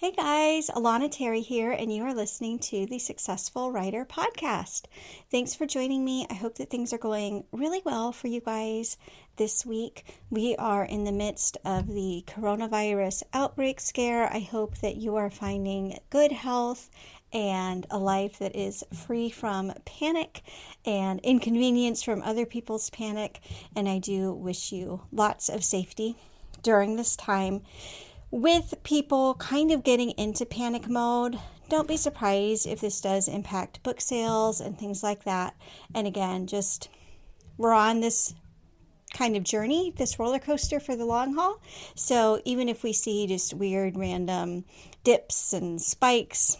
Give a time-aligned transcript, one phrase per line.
[0.00, 4.84] Hey guys, Alana Terry here, and you are listening to the Successful Writer Podcast.
[5.30, 6.26] Thanks for joining me.
[6.30, 8.96] I hope that things are going really well for you guys
[9.36, 10.06] this week.
[10.30, 14.32] We are in the midst of the coronavirus outbreak scare.
[14.32, 16.88] I hope that you are finding good health
[17.30, 20.40] and a life that is free from panic
[20.86, 23.40] and inconvenience from other people's panic.
[23.76, 26.16] And I do wish you lots of safety
[26.62, 27.60] during this time
[28.30, 33.82] with people kind of getting into panic mode, don't be surprised if this does impact
[33.82, 35.54] book sales and things like that.
[35.94, 36.88] And again, just
[37.56, 38.34] we're on this
[39.12, 41.60] kind of journey, this roller coaster for the long haul.
[41.94, 44.64] So even if we see just weird random
[45.04, 46.56] dips and spikes,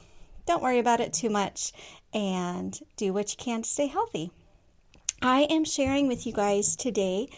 [0.46, 1.72] don't worry about it too much
[2.12, 4.30] and do what you can to stay healthy.
[5.22, 7.28] I am sharing with you guys today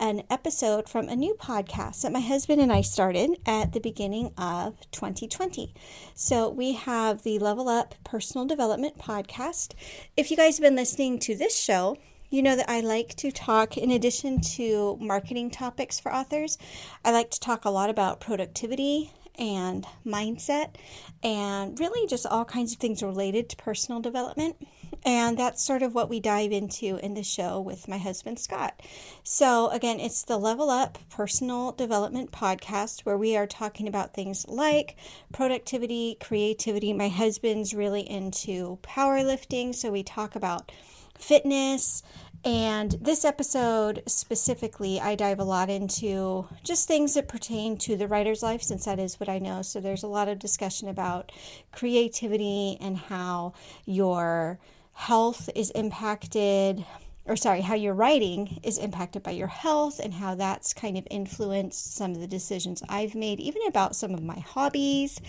[0.00, 4.32] an episode from a new podcast that my husband and I started at the beginning
[4.38, 5.74] of 2020.
[6.14, 9.74] So we have the Level Up Personal Development podcast.
[10.16, 11.98] If you guys have been listening to this show,
[12.30, 16.56] you know that I like to talk, in addition to marketing topics for authors,
[17.04, 20.76] I like to talk a lot about productivity and mindset
[21.22, 24.56] and really just all kinds of things related to personal development.
[25.04, 28.80] And that's sort of what we dive into in the show with my husband, Scott.
[29.22, 34.46] So, again, it's the Level Up Personal Development podcast where we are talking about things
[34.48, 34.96] like
[35.32, 36.92] productivity, creativity.
[36.92, 40.70] My husband's really into powerlifting, so we talk about
[41.18, 42.02] fitness.
[42.42, 48.08] And this episode specifically, I dive a lot into just things that pertain to the
[48.08, 49.60] writer's life, since that is what I know.
[49.60, 51.32] So there's a lot of discussion about
[51.70, 53.52] creativity and how
[53.84, 54.58] your
[55.00, 56.84] health is impacted
[57.26, 61.06] or sorry, how your writing is impacted by your health and how that's kind of
[61.10, 65.20] influenced some of the decisions I've made, even about some of my hobbies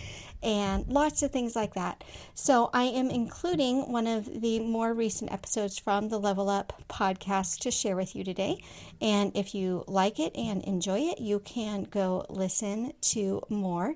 [0.42, 2.04] and lots of things like that.
[2.34, 7.60] So, I am including one of the more recent episodes from the Level Up podcast
[7.60, 8.64] to share with you today.
[9.00, 13.96] And if you like it and enjoy it, you can go listen to more.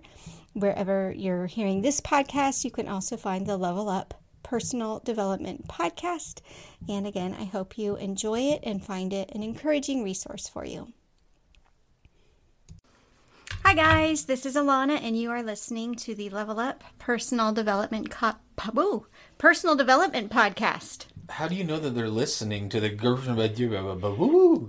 [0.54, 4.14] Wherever you're hearing this podcast, you can also find the Level Up
[4.56, 6.40] personal development podcast.
[6.88, 10.94] And again, I hope you enjoy it and find it an encouraging resource for you.
[13.64, 18.12] Hi, guys, this is Alana, and you are listening to the Level Up Personal Development
[18.12, 18.34] Co-
[18.74, 19.08] Woo,
[19.40, 21.06] Personal Development Podcast.
[21.28, 23.38] How do you know that they're listening to the girlfriend?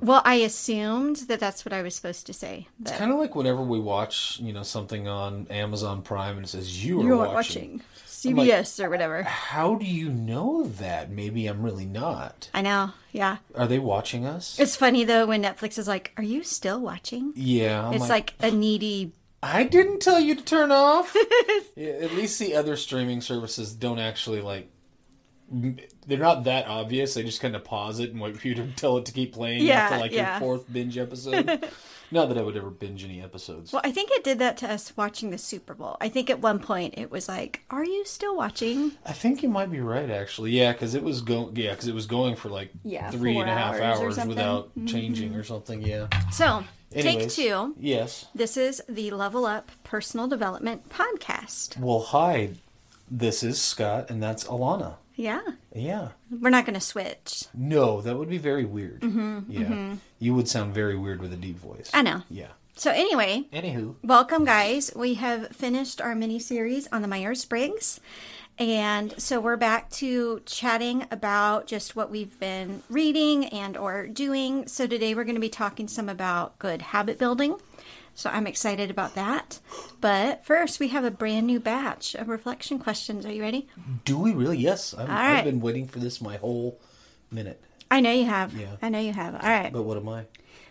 [0.00, 2.69] Well, I assumed that that's what I was supposed to say.
[2.81, 6.48] It's kind of like whenever we watch, you know, something on Amazon Prime and it
[6.48, 7.34] says you are You're watching.
[7.34, 7.82] watching.
[8.22, 9.22] CBS or whatever.
[9.25, 11.10] How do you know that?
[11.10, 12.50] Maybe I'm really not.
[12.54, 12.93] I know.
[13.12, 13.38] Yeah.
[13.54, 14.59] Are they watching us?
[14.59, 17.87] It's funny though when Netflix is like, "Are you still watching?" yeah.
[17.88, 19.12] I'm it's like, a needy.
[19.43, 21.15] I didn't tell you to turn off.
[21.77, 24.71] Yeah, at least the other streaming services don't actually like.
[25.51, 27.15] They're not that obvious.
[27.15, 29.34] They just kind of pause it and wait for you to tell it to keep
[29.34, 30.33] playing Yeah, after like yeah.
[30.33, 31.69] your fourth binge episode.
[32.11, 33.73] not that I would ever binge any episodes.
[33.73, 35.97] Well, I think it did that to us watching the Super Bowl.
[36.01, 39.49] I think at one point it was like, "Are you still watching?" I think you
[39.49, 40.53] might be right, actually.
[40.53, 41.57] Yeah, because it was going.
[41.57, 44.15] Yeah, because it was going for like Yeah, three and a half hours or hours,
[44.17, 44.28] something.
[44.28, 44.87] without mm-hmm.
[44.87, 45.83] changing or something.
[45.83, 46.09] Yeah.
[46.33, 47.75] So, take two.
[47.78, 48.27] Yes.
[48.34, 51.78] This is the Level Up Personal Development Podcast.
[51.78, 52.51] Well, hi.
[53.09, 54.97] This is Scott, and that's Alana.
[55.16, 55.41] Yeah,
[55.75, 56.09] Yeah.
[56.31, 57.44] we're not going to switch.
[57.54, 59.00] No, that would be very weird.
[59.00, 59.97] Mm-hmm, yeah.
[60.19, 61.91] You would sound very weird with a deep voice.
[61.94, 62.22] I know.
[62.28, 62.49] Yeah.
[62.75, 63.94] So, anyway, Anywho.
[64.04, 64.93] Welcome, guys.
[64.94, 67.99] We have finished our mini series on the Myers Briggs.
[68.59, 74.66] And so we're back to chatting about just what we've been reading and or doing.
[74.66, 77.56] So today we're going to be talking some about good habit building.
[78.16, 79.60] So I'm excited about that.
[80.00, 83.27] But first, we have a brand new batch of reflection questions.
[83.27, 83.69] Are you ready?
[84.06, 84.56] Do we really?
[84.56, 84.94] Yes.
[84.94, 85.09] Right.
[85.09, 86.81] I've been waiting for this my whole
[87.31, 87.62] minute.
[87.91, 88.54] I know you have.
[88.54, 88.77] Yeah.
[88.81, 89.34] I know you have.
[89.34, 89.71] All right.
[89.71, 90.25] But what am I?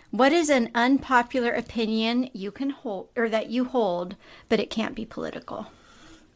[0.10, 4.16] What is an unpopular opinion you can hold or that you hold,
[4.50, 5.68] but it can't be political?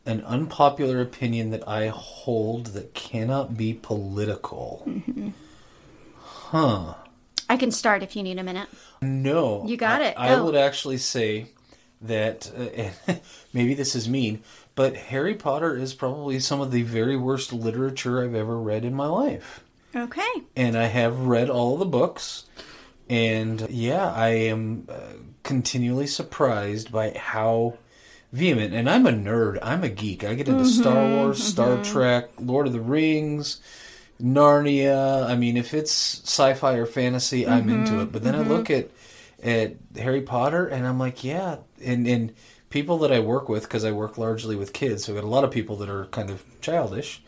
[0.05, 4.83] An unpopular opinion that I hold that cannot be political.
[4.87, 5.29] Mm-hmm.
[6.19, 6.93] Huh.
[7.49, 8.69] I can start if you need a minute.
[9.01, 9.65] No.
[9.65, 10.13] You got I- it.
[10.17, 11.47] I would actually say
[12.01, 12.49] that
[13.07, 13.15] uh,
[13.53, 14.43] maybe this is mean,
[14.75, 18.93] but Harry Potter is probably some of the very worst literature I've ever read in
[18.93, 19.63] my life.
[19.95, 20.21] Okay.
[20.55, 22.45] And I have read all the books.
[23.09, 24.99] And yeah, I am uh,
[25.41, 27.79] continually surprised by how
[28.31, 28.73] vehement.
[28.75, 29.57] And I'm a nerd.
[29.63, 30.23] I'm a geek.
[30.23, 33.59] I get into Star Wars, Star Trek, Lord of the Rings,
[34.21, 35.25] Narnia.
[35.25, 38.11] I mean, if it's sci-fi or fantasy, I'm mm-hmm, into it.
[38.11, 38.51] But then I mm-hmm.
[38.51, 38.89] look at
[39.41, 42.33] at Harry Potter and I'm like, yeah, and and
[42.69, 45.27] people that I work with, because I work largely with kids, so I got a
[45.27, 47.21] lot of people that are kind of childish.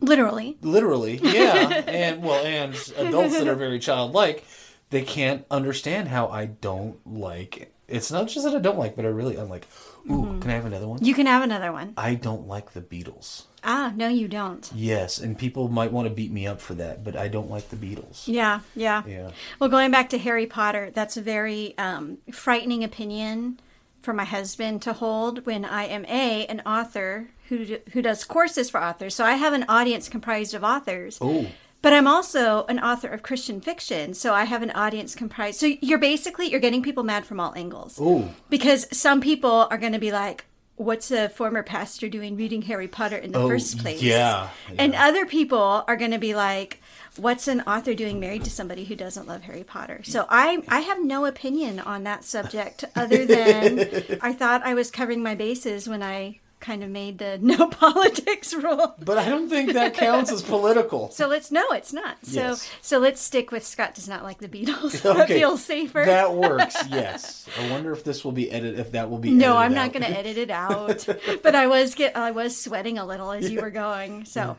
[0.00, 0.56] Literally.
[0.60, 4.44] Literally, yeah, and well, and adults that are very childlike,
[4.90, 7.72] they can't understand how I don't like.
[7.88, 9.66] It's not just that I don't like, but I really I'm like,
[10.10, 11.04] ooh, can I have another one?
[11.04, 11.94] You can have another one.
[11.96, 13.44] I don't like the Beatles.
[13.62, 14.70] Ah, no, you don't.
[14.74, 17.68] Yes, and people might want to beat me up for that, but I don't like
[17.68, 18.22] the Beatles.
[18.26, 19.02] Yeah, yeah.
[19.06, 19.30] Yeah.
[19.58, 23.58] Well, going back to Harry Potter, that's a very um, frightening opinion
[24.02, 28.70] for my husband to hold when I am a an author who who does courses
[28.70, 29.14] for authors.
[29.14, 31.18] So I have an audience comprised of authors.
[31.20, 31.46] Oh,
[31.86, 35.60] But I'm also an author of Christian fiction, so I have an audience comprised.
[35.60, 37.96] So you're basically you're getting people mad from all angles.
[38.02, 42.62] oh, Because some people are going to be like, "What's a former pastor doing reading
[42.62, 46.34] Harry Potter in the Oh, first place?" yeah, And other people are going to be
[46.34, 46.82] like,
[47.18, 50.80] "What's an author doing married to somebody who doesn't love Harry Potter?" So I I
[50.80, 55.88] have no opinion on that subject other than I thought I was covering my bases
[55.88, 58.94] when I kind of made the no politics rule.
[58.98, 61.10] but I don't think that counts as political.
[61.10, 62.16] So let's no, it's not.
[62.26, 62.70] So Yes.
[62.82, 65.00] so let's stick with Scott does not like the Beatles.
[65.16, 66.04] that feels safer.
[66.04, 66.76] That works.
[66.90, 67.48] Yes.
[67.60, 68.80] I wonder if this will be edited.
[68.80, 69.30] If that will be.
[69.30, 71.06] no, I'm not going to edit it out.
[71.42, 74.24] but I was get I was sweating a little as you were going.
[74.24, 74.58] So,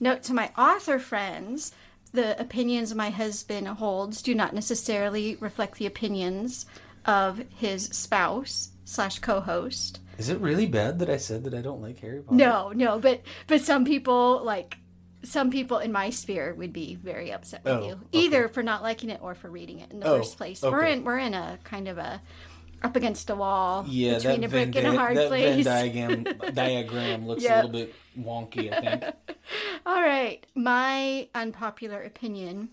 [0.00, 1.72] note to my author friends:
[2.12, 6.66] the opinions my husband holds do not necessarily reflect the opinions
[7.04, 10.00] of his spouse slash co-host.
[10.16, 12.34] Is it really bad that I said that I don't like Harry Potter?
[12.36, 14.78] No, no, but but some people like
[15.22, 18.02] some people in my sphere would be very upset with Oh, you, okay.
[18.12, 20.62] either for not liking it or for reading it in the Oh, first place.
[20.62, 22.20] We're in we're in a kind of a
[22.82, 25.52] up against a wall Yeah, between that a brick Venn, and a hard that Venn
[25.54, 25.64] place.
[25.64, 26.24] diagram
[26.54, 27.52] diagram looks Yep.
[27.64, 28.72] a little bit wonky.
[28.72, 29.14] I think.
[29.86, 32.70] All right, my unpopular opinion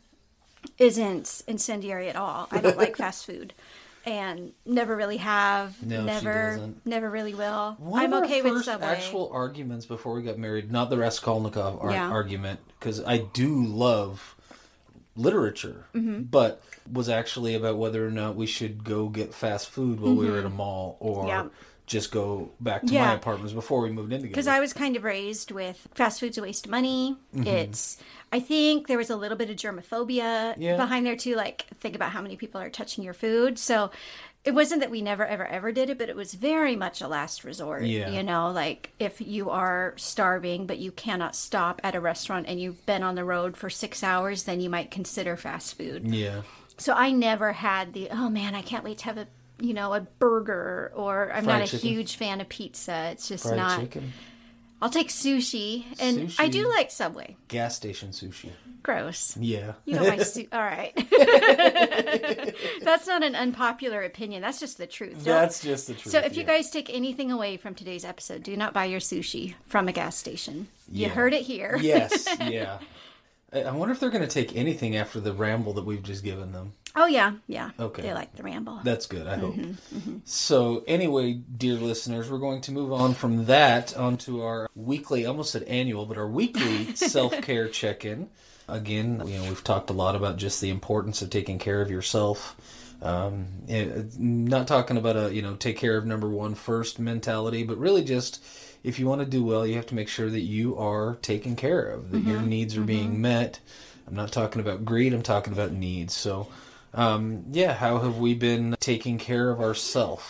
[0.77, 2.47] isn't incendiary at all.
[2.51, 3.53] I don't like fast food.
[4.05, 5.81] And never really have.
[5.83, 6.85] No, she never, doesn't.
[6.85, 7.75] never really will.
[7.79, 8.85] One I'm okay with Subway.
[8.87, 12.09] actual arguments before we got married, not the Raskolnikov ar- Yeah.
[12.09, 14.35] argument, because I do love
[15.15, 16.23] literature, Mm-hmm.
[16.23, 16.61] but
[16.91, 20.37] was actually about whether or not we should go get fast food while we were
[20.39, 21.27] at a mall or Mm-hmm.
[21.29, 21.45] Yeah.
[21.87, 23.05] just go back to Yeah.
[23.07, 24.29] my apartments before we moved in together.
[24.31, 27.15] because I was kind of raised with fast food's a waste of money.
[27.35, 27.47] Mm-hmm.
[27.47, 27.97] It's,
[28.31, 30.77] I think there was a little bit of germophobia Yeah.
[30.77, 31.35] behind there too.
[31.35, 33.57] Like, think about how many people are touching your food.
[33.57, 33.91] So
[34.43, 37.07] it wasn't that we never, ever, ever did it, but it was very much a
[37.07, 37.83] last resort.
[37.83, 38.09] Yeah.
[38.09, 42.59] You know, like if you are starving, but you cannot stop at a restaurant and
[42.59, 46.07] you've been on the road for six hours, then you might consider fast food.
[46.07, 46.41] yeah.
[46.77, 49.27] So I never had the oh man, I can't wait to have a
[49.61, 51.89] you know a burger or I'm Fried not a chicken.
[51.89, 53.11] huge fan of pizza.
[53.13, 53.79] It's just Fried not.
[53.79, 54.11] chicken,
[54.81, 57.37] I'll take sushi, and I do like Subway.
[57.47, 58.49] gas station sushi.
[58.83, 59.35] Gross.
[59.37, 59.73] Yeah.
[59.85, 60.93] You don't like su- All right.
[62.81, 64.41] That's not an unpopular opinion.
[64.41, 65.23] That's just the truth.
[65.23, 66.11] That's just the truth.
[66.11, 69.55] so if you guys take anything away from today's episode, do not buy your sushi
[69.67, 70.67] from a gas station.
[70.91, 71.13] You Yeah.
[71.13, 71.77] heard it here.
[71.81, 72.79] yes, yeah.
[73.53, 76.51] I wonder if they're going to take anything after the ramble that we've just given
[76.51, 76.73] them.
[76.95, 77.71] Oh yeah, yeah.
[77.79, 78.01] Okay.
[78.03, 78.79] They like the ramble.
[78.83, 79.55] That's good, I hope.
[79.55, 85.25] Mm-hmm, So, anyway, dear listeners, we're going to move on from that onto our weekly,
[85.25, 88.29] almost said annual, but our weekly self care check in.
[88.67, 91.91] Again, you know, we've talked a lot about just the importance of taking care of
[91.91, 92.55] yourself.
[93.01, 97.63] Um, eh, not talking about a, you know, take care of number one first mentality,
[97.63, 98.43] but really just
[98.83, 101.55] if you want to do well, you have to make sure that you are taken
[101.55, 103.59] care of, that your needs are being met.
[104.07, 106.13] I'm not talking about greed, I'm talking about needs.
[106.13, 106.47] So,
[106.95, 110.23] um, yeah, how have we been taking care of ourselves?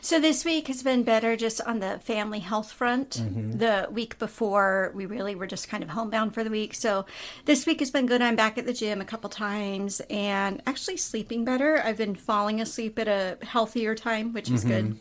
[0.00, 3.10] So this week has been better just on the family health front.
[3.10, 3.58] Mm-hmm.
[3.58, 6.74] The week before, we really were just kind of homebound for the week.
[6.74, 7.04] So
[7.44, 8.22] this week has been good.
[8.22, 11.82] I'm back at the gym a couple times and actually sleeping better.
[11.84, 14.98] I've been falling asleep at a healthier time, which is good.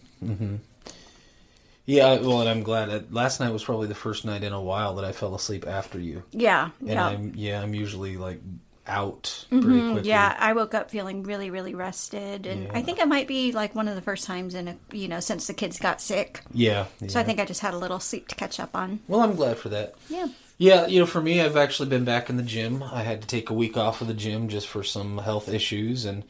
[1.85, 2.89] Yeah, well, and I'm glad.
[2.89, 5.67] That last night was probably the first night in a while that I fell asleep
[5.67, 6.23] after you.
[6.31, 6.69] Yeah.
[6.79, 7.07] And yeah.
[7.07, 8.39] I'm yeah, I'm usually like
[8.87, 9.61] out mm-hmm.
[9.61, 10.09] pretty quickly.
[10.09, 13.75] Yeah, I woke up feeling really, really rested, and I think I might be like
[13.75, 16.41] one of the first times in a you know since the kids got sick.
[16.53, 16.85] Yeah.
[17.07, 18.99] So I think I just had a little sleep to catch up on.
[19.07, 19.95] Well, I'm glad for that.
[20.09, 20.27] Yeah.
[20.57, 22.83] Yeah, you know, for me, I've actually been back in the gym.
[22.83, 26.05] I had to take a week off of the gym just for some health issues,
[26.05, 26.23] and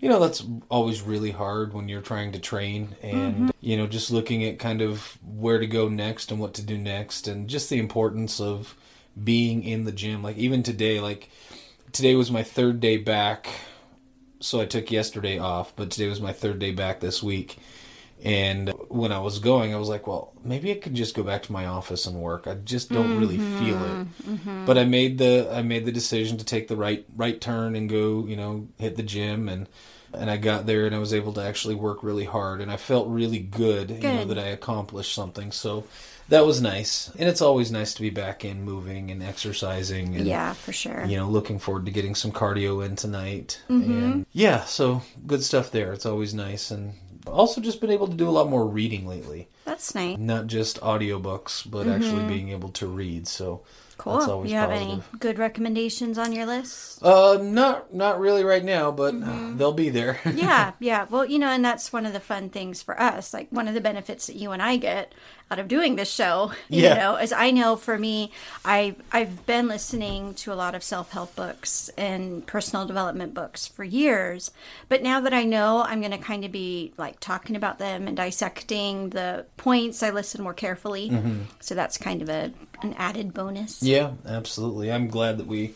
[0.00, 3.48] you know that's always really hard when you're trying to train and mm-hmm.
[3.60, 6.76] you know just looking at kind of where to go next and what to do
[6.76, 8.74] next, and just the importance of
[9.22, 10.20] being in the gym.
[10.20, 11.30] Like even today, like
[11.96, 13.48] today was my third day back,
[14.40, 17.56] so I took yesterday off, but today was my third day back this week.
[18.22, 21.44] And when I was going, I was like, well, maybe I could just go back
[21.44, 22.46] to my office and work.
[22.46, 23.64] I just don't really mm-hmm.
[23.64, 24.28] feel it.
[24.28, 24.66] Mm-hmm.
[24.66, 27.88] But I made the I made the decision to take the right right turn and
[27.88, 29.66] go, you know, hit the gym and
[30.12, 32.76] and I got there and I was able to actually work really hard and I
[32.76, 35.52] felt really good, you know, that I accomplished something.
[35.52, 35.84] So
[36.28, 37.10] that was nice.
[37.18, 41.04] And it's always nice to be back in moving and exercising and Yeah, for sure.
[41.04, 43.62] you know, looking forward to getting some cardio in tonight.
[43.70, 43.92] Mm-hmm.
[44.04, 45.92] And yeah, so good stuff there.
[45.92, 46.94] It's always nice and
[47.26, 49.48] also just been able to do a lot more reading lately.
[49.64, 50.16] That's nice.
[50.18, 53.26] Not just audiobooks, but actually being able to read.
[53.26, 53.62] So
[53.98, 54.18] Cool.
[54.18, 54.92] that's always you have positive.
[54.92, 57.02] any good recommendations on your list?
[57.02, 59.56] Uh, not not really right now, but uh, Mm-hmm.
[59.56, 60.20] they'll be there.
[60.34, 61.06] yeah, yeah.
[61.08, 63.32] Well, you know, and that's one of the fun things for us.
[63.32, 65.14] Like one of the benefits that you and I get
[65.50, 68.32] out of doing this show, you know, as I know for me,
[68.64, 73.66] I I've been listening to a lot of self help books and personal development books
[73.66, 74.50] for years,
[74.88, 78.08] but now that I know, I'm going to kind of be like talking about them
[78.08, 80.02] and dissecting the points.
[80.02, 81.12] I listen more carefully,
[81.60, 83.82] so that's kind of a an added bonus.
[83.82, 84.92] Yeah, absolutely.
[84.92, 85.74] I'm glad that we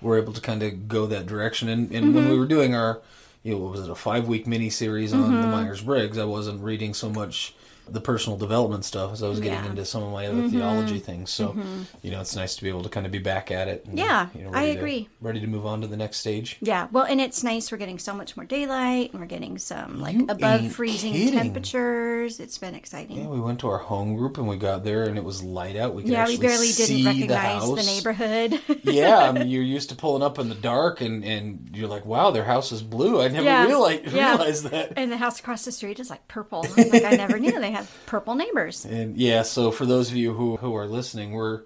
[0.00, 1.68] were able to kind of go that direction.
[1.68, 2.32] And, and when Mm-hmm.
[2.32, 3.00] we were doing our,
[3.42, 5.40] you know, what was it, a five week mini series on Mm-hmm.
[5.40, 7.54] the Myers Briggs, I wasn't reading so much
[7.88, 9.60] the personal development stuff as I was getting Yeah.
[9.62, 9.70] Mm-hmm.
[9.70, 11.30] into some of my other theology things.
[11.30, 11.56] So,
[12.02, 13.84] you know, it's nice to be able to kind of be back at it.
[13.86, 15.08] And, Yeah, you know, I ready to- agree.
[15.20, 16.56] ready to move on to the next stage.
[16.60, 17.70] Yeah, well, and it's nice.
[17.70, 21.32] We're getting so much more daylight, and we're getting some like You above freezing kidding.
[21.38, 22.40] temperatures.
[22.40, 23.18] It's been exciting.
[23.18, 25.76] Yeah, we went to our home group and we got there and it was light
[25.76, 25.94] out.
[25.94, 28.80] We could Yeah, we barely see didn't recognize the, the, neighborhood.
[28.84, 32.04] yeah, I mean, you're used to pulling up in the dark, and, and you're like,
[32.06, 33.20] wow, their house is blue.
[33.20, 34.30] I never Yeah, realized, yeah.
[34.36, 34.92] realized that.
[34.96, 36.66] and the house across the street is like purple.
[36.76, 38.84] Like I never knew they had purple neighbors.
[38.84, 41.62] And yeah, so for those of you who, who are listening, we're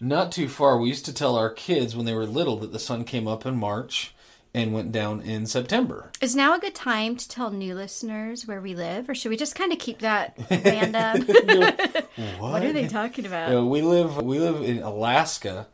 [0.00, 0.78] not too far.
[0.78, 3.44] We used to tell our kids when they were little that the sun came up
[3.44, 4.14] in March
[4.52, 6.10] and went down in September.
[6.20, 9.36] Is now a good time to tell new listeners where we live, or should we
[9.36, 11.26] just kind of keep that random?
[11.60, 11.90] What,
[12.38, 13.54] what are they talking about?
[13.54, 15.68] Uh, we live we live in Alaska,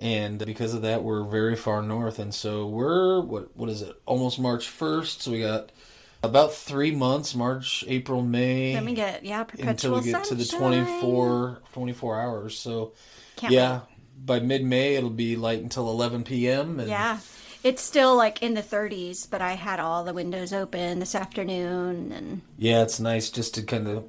[0.00, 4.00] and because of that, we're very far north, and so we're what what is it?
[4.04, 5.22] Almost March first.
[5.22, 5.72] So we got
[6.22, 8.74] about three months: March, April, May.
[8.74, 10.84] Then we get yeah until we get to the sunshine.
[10.84, 12.58] 24, 24 hours.
[12.58, 12.92] So,
[13.36, 13.80] Can't yeah,
[14.24, 16.80] by mid May it'll be light until 11 p.m.
[16.80, 17.18] And Yeah.
[17.64, 22.12] It's still like in the 30s, but I had all the windows open this afternoon
[22.12, 24.04] and yeah, it's nice just to kind of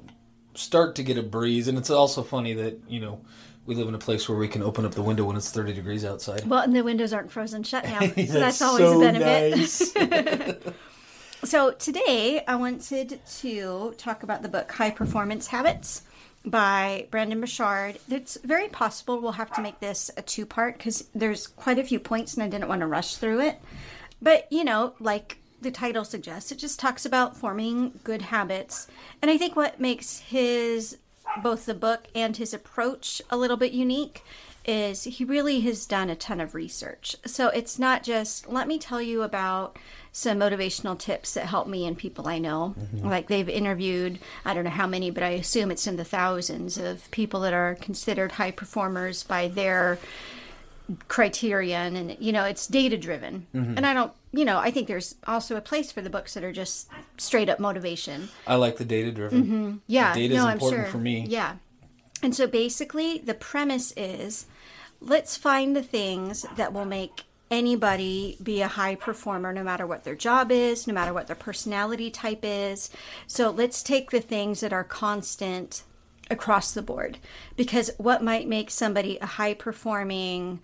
[0.54, 1.66] start to get a breeze.
[1.66, 3.20] And it's also funny that, you know,
[3.66, 5.72] we live in a place where we can open up the window when it's 30
[5.72, 6.46] degrees outside.
[6.46, 7.98] well, and the windows aren't frozen shut now.
[8.00, 9.56] So that's, That's always so a benefit.
[9.56, 10.64] nice.
[11.44, 16.02] So today I wanted to talk about the book High Performance Habits
[16.44, 17.98] by Brendon Burchard.
[18.10, 21.84] It's very possible we'll have to make this a two part because there's quite a
[21.84, 23.58] few points and I didn't want to rush through it.
[24.20, 28.86] But, you know, like the title suggests, it just talks about forming good habits.
[29.22, 30.98] And I think what makes his
[31.42, 34.24] both the book and his approach a little bit unique
[34.64, 37.16] is he really has done a ton of research.
[37.26, 39.78] So it's not just let me tell you about
[40.12, 42.74] some motivational tips that help me and people I know.
[42.78, 43.08] Mm-hmm.
[43.08, 46.78] Like they've interviewed, I don't know how many, but I assume it's in the thousands
[46.78, 49.98] of people that are considered high performers by their
[51.08, 51.96] criterion.
[51.96, 53.76] And you know it's data driven mm-hmm.
[53.76, 56.42] and i don't you know i think there's also a place for the books that
[56.42, 58.28] are just straight up motivation.
[58.46, 58.88] I like the mm-hmm.
[58.88, 59.82] data driven.
[59.86, 60.12] yeah.
[60.14, 60.92] Data is no important i'm sure.
[60.92, 61.26] for me.
[61.28, 61.56] yeah
[62.22, 64.46] and so basically the premise is
[65.00, 70.04] let's find the things that will make anybody be a high performer no matter what
[70.04, 72.90] their job is no matter what their personality type is
[73.26, 75.82] so let's take the things that are constant
[76.30, 77.18] across the board
[77.56, 80.60] because what might make somebody a high performing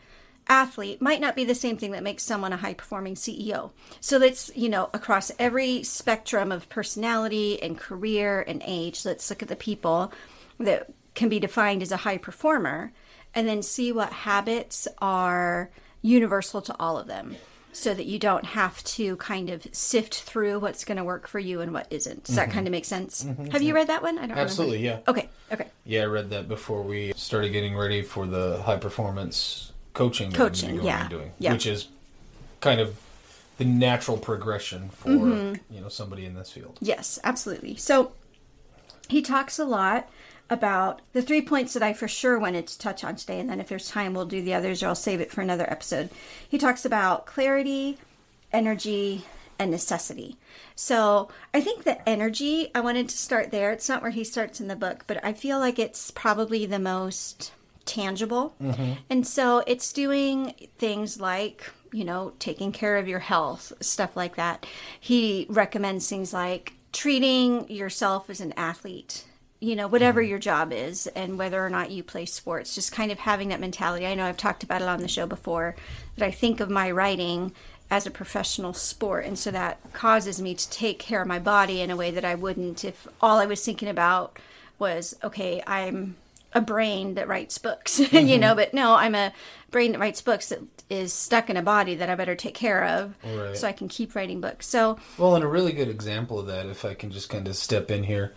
[0.49, 3.71] athlete might not be the same thing that makes someone a high performing CEO.
[4.01, 9.43] So let's, you know, across every spectrum of personality and career and age, let's look
[9.43, 10.13] at the people
[10.59, 12.93] that can be defined as a high performer
[13.35, 15.71] and then see what habits are
[16.03, 17.35] universal to all of them
[17.73, 21.39] so that you don't have to kind of sift through what's going to work for
[21.39, 22.25] you and what isn't.
[22.25, 23.27] Does that kind of make sense?
[23.53, 24.19] Have you read that one?
[24.19, 25.03] I don't Absolutely, remember.
[25.07, 25.11] yeah.
[25.11, 25.67] Okay, okay.
[25.85, 30.33] Yeah, I read that before we started getting ready for the high performance coaching.
[30.33, 31.53] Coaching, we're gonna be yeah, doing, yeah.
[31.53, 31.89] which is
[32.61, 32.99] kind of
[33.59, 35.75] the natural progression for Mm-hmm.
[35.75, 36.79] you know somebody in this field.
[36.81, 37.77] Yes, absolutely.
[37.77, 38.13] So
[39.09, 40.09] he talks a lot
[40.49, 43.61] about the three points that I for sure wanted to touch on today, and then
[43.61, 46.11] if there's time, we'll do the others or I'll save it for another episode.
[46.49, 47.99] He talks about clarity,
[48.53, 49.25] energy,
[49.59, 50.37] and necessity.
[50.75, 53.73] So I think the energy, I wanted to start there.
[53.73, 56.79] It's not where he starts in the book, but I feel like it's probably the
[56.79, 57.53] most
[57.87, 58.55] tangible.
[58.63, 58.93] Mm-hmm.
[59.09, 64.37] And so it's doing things like, you know, taking care of your health, stuff like
[64.37, 64.67] that.
[65.01, 69.25] He recommends things like treating yourself as an athlete,
[69.61, 73.11] you know, whatever your job is, and whether or not you play sports, just kind
[73.11, 74.07] of having that mentality.
[74.07, 75.75] I know I've talked about it on the show before,
[76.17, 77.53] that I think of my writing
[77.91, 79.25] as a professional sport.
[79.25, 82.25] And so that causes me to take care of my body in a way that
[82.25, 84.39] I wouldn't if all I was thinking about
[84.79, 86.17] was, okay, I'm
[86.53, 88.17] a brain that writes books, mm-hmm.
[88.27, 89.33] you know, but no, I'm a
[89.71, 92.85] brain that writes books that is stuck in a body that I better take care
[92.85, 93.57] of right.
[93.57, 94.67] so I can keep writing books.
[94.67, 97.57] So, well, and a really good example of that, if I can just kind of
[97.57, 98.35] step in here,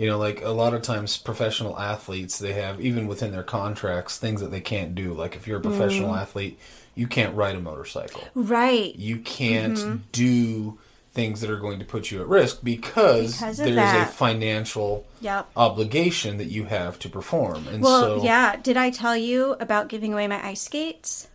[0.00, 4.16] you know, like a lot of times professional athletes, they have, even within their contracts,
[4.16, 5.12] things that they can't do.
[5.12, 6.18] Like if you're a professional mm.
[6.18, 6.58] athlete,
[6.94, 8.24] you can't ride a motorcycle.
[8.34, 8.96] Right.
[8.96, 9.96] You can't mm-hmm.
[10.10, 10.78] do
[11.12, 14.08] things that are going to put you at risk because, because there's that.
[14.08, 15.50] a financial yep.
[15.54, 17.68] obligation that you have to perform.
[17.68, 18.56] And well, so, yeah.
[18.56, 21.28] Did I tell you about giving away my ice skates?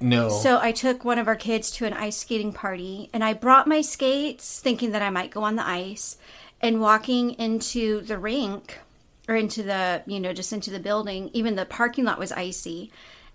[0.00, 0.30] No.
[0.30, 3.68] So I took one of our kids to an ice skating party and I brought
[3.68, 6.16] my skates thinking that I might go on the ice
[6.60, 8.78] and walking into the rink
[9.28, 12.90] or into the, you know, just into the building, even the parking lot was icy.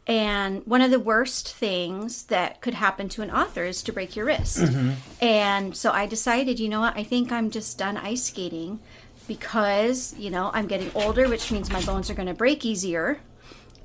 [0.07, 4.15] And one of the worst things that could happen to an author is to break
[4.15, 4.59] your wrist.
[4.59, 4.91] Mm-hmm.
[5.23, 8.79] And so I decided, you know what, I think I'm just done ice skating
[9.27, 13.19] because, you know, I'm getting older, which means my bones are going to break easier.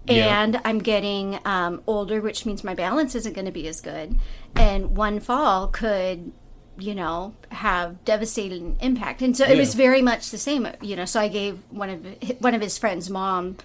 [0.09, 0.61] And yeah.
[0.65, 4.19] I'm getting um, older, which means my balance isn't going to be as good.
[4.57, 6.33] And one fall could,
[6.81, 9.23] you know, have devastating impact.
[9.23, 9.53] And so yeah.
[9.53, 11.05] it was very much the same, you know.
[11.05, 13.57] So I gave one of one of his friends' mom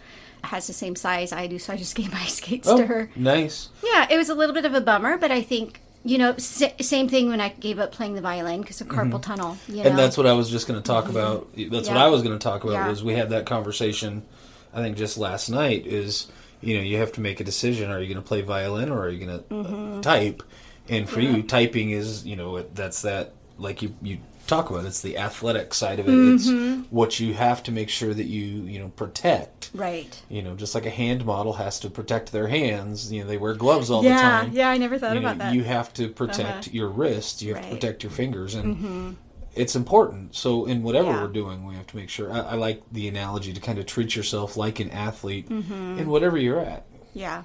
[0.43, 3.09] has the same size I do, so I just gave my skates oh, to her.
[3.15, 3.69] Nice.
[3.83, 6.63] Yeah, it was a little bit of a bummer, but I think you know, s-
[6.81, 9.21] same thing when I gave up playing the violin because of carpal mm-hmm.
[9.21, 9.57] tunnel.
[9.67, 9.89] You know?
[9.89, 11.17] And that's what I was just going to talk mm-hmm.
[11.17, 11.51] about.
[11.55, 11.95] That's yeah.
[11.95, 12.73] what I was going to talk about.
[12.73, 12.87] Yeah.
[12.87, 14.23] Was we had that conversation,
[14.71, 15.87] I think just last night.
[15.87, 16.31] Is
[16.61, 19.01] you know you have to make a decision: are you going to play violin or
[19.01, 20.01] are you going to mm-hmm.
[20.01, 20.43] type?
[20.87, 21.31] And for yeah.
[21.31, 24.85] you, typing is you know that's that like you you talk about.
[24.85, 26.11] It's the athletic side of it.
[26.11, 26.81] Mm-hmm.
[26.81, 29.71] It's what you have to make sure that you you know protect.
[29.73, 30.21] Right.
[30.29, 33.11] You know, just like a hand model has to protect their hands.
[33.11, 34.51] You know, they wear gloves all yeah, the time.
[34.53, 35.53] Yeah, I never thought you about know, that.
[35.53, 36.71] You have to protect uh-huh.
[36.71, 37.41] your wrist.
[37.41, 37.69] You have right.
[37.69, 39.11] to protect your fingers, and mm-hmm.
[39.55, 40.35] it's important.
[40.35, 41.21] So in whatever yeah.
[41.21, 42.31] we're doing, we have to make sure.
[42.31, 45.99] I, I, like the analogy to kind of treat yourself like an athlete mm-hmm.
[45.99, 46.85] in whatever you're at.
[47.13, 47.43] Yeah.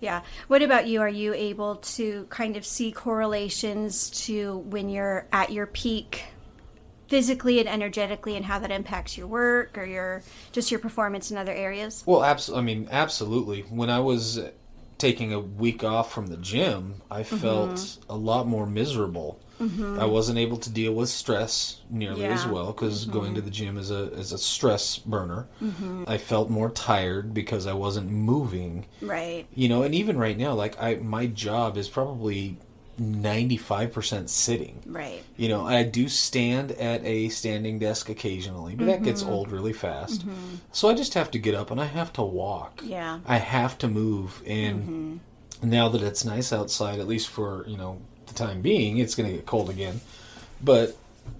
[0.00, 0.22] Yeah.
[0.46, 1.00] What about you?
[1.00, 6.24] Are you able to kind of see correlations to when you're at your peak
[7.08, 11.36] physically and energetically and how that impacts your work or your just your performance in
[11.36, 12.04] other areas?
[12.06, 12.60] Well, absolutely.
[12.60, 13.62] I mean, absolutely.
[13.62, 14.38] When I was
[14.98, 17.36] taking a week off from the gym, I mm-hmm.
[17.36, 18.12] felt mm-hmm.
[18.12, 19.40] a lot more miserable.
[19.60, 19.98] Mm-hmm.
[19.98, 22.32] I wasn't able to deal with stress nearly yeah.
[22.32, 23.12] as well because mm-hmm.
[23.12, 25.48] going to the gym is a is a stress burner.
[25.60, 26.04] Mm-hmm.
[26.06, 28.86] I felt more tired because I wasn't moving.
[29.02, 29.46] Right.
[29.54, 32.58] You know, and even right now, like I my job is probably
[32.98, 34.82] 95% sitting.
[34.86, 35.22] Right.
[35.36, 38.90] You know, I do stand at a standing desk occasionally, but mm-hmm.
[38.90, 39.32] that gets mm-hmm.
[39.32, 40.26] old really fast.
[40.26, 40.56] Mm-hmm.
[40.72, 42.82] So I just have to get up and I have to walk.
[42.84, 43.20] Yeah.
[43.26, 44.42] I have to move.
[44.46, 45.70] And mm-hmm.
[45.70, 49.28] now that it's nice outside, at least for, you know, the time being, it's going
[49.30, 50.00] to get cold again.
[50.62, 50.96] But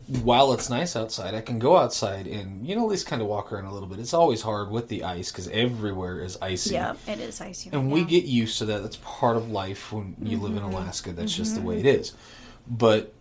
[0.08, 3.28] while it's nice outside, I can go outside and you know at least kind of
[3.28, 3.98] walk around a little bit.
[3.98, 6.74] It's always hard with the ice because everywhere is icy.
[6.74, 7.70] Yeah, it is icy.
[7.72, 8.82] and we get used to that.
[8.82, 10.44] That's part of life when you mm-hmm.
[10.46, 10.72] live in mm-hmm.
[10.72, 11.12] Alaska.
[11.12, 11.42] That's mm-hmm.
[11.42, 11.86] just the way mm-hmm.
[11.86, 12.14] it is.
[12.66, 13.14] But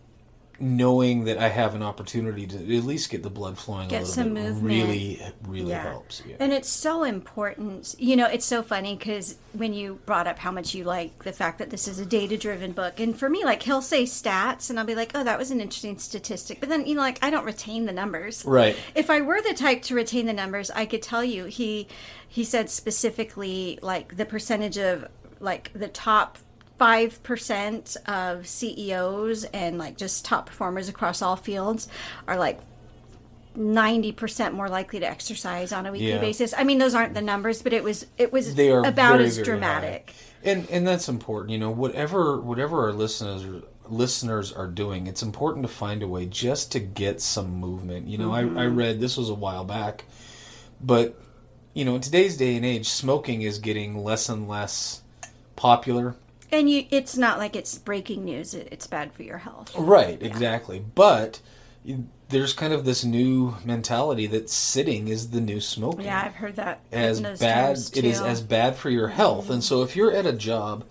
[0.60, 3.98] knowing that I have an opportunity to at least get the blood flowing get a
[4.00, 4.64] little some bit movement.
[4.64, 5.82] really really yeah.
[5.82, 6.22] helps.
[6.26, 6.36] Yeah.
[6.40, 7.94] And it's so important.
[7.98, 11.32] You know, it's so funny because when you brought up how much you like the
[11.32, 14.68] fact that this is a data driven book, and for me, like he'll say stats,
[14.68, 16.58] and I'll be like, oh, that was an interesting statistic.
[16.60, 18.44] But then you know, like I don't retain the numbers.
[18.44, 18.76] Right.
[18.94, 21.44] If I were the type to retain the numbers, I could tell you.
[21.44, 21.86] He
[22.26, 25.06] he said specifically like the percentage of
[25.40, 26.38] like the top
[26.78, 31.88] 5% of CEOs and like just top performers across all fields
[32.26, 32.60] are like
[33.56, 36.20] 90% more likely to exercise on a weekly yeah.
[36.20, 36.54] basis.
[36.56, 39.24] I mean those aren't the numbers, but it was it was they are about very,
[39.24, 40.14] as dramatic.
[40.44, 45.66] And and that's important, you know, whatever whatever our listeners listeners are doing, it's important
[45.66, 48.06] to find a way just to get some movement.
[48.06, 48.56] You know, mm-hmm.
[48.56, 50.04] I, I read this was a while back,
[50.80, 51.20] but
[51.74, 55.02] you know, in today's day and age, smoking is getting less and less
[55.56, 56.14] popular
[56.50, 58.54] and you, it's not like it's breaking news.
[58.54, 59.74] it's bad for your health.
[59.76, 60.26] Right, yeah.
[60.26, 60.84] exactly.
[60.94, 61.40] But
[62.28, 66.04] there's kind of this new mentality that sitting is the new smoking.
[66.04, 66.80] Yeah, I've heard that.
[66.92, 69.44] As bad, it is as bad for your health.
[69.44, 69.54] Mm-hmm.
[69.54, 70.84] And so if you're at a job,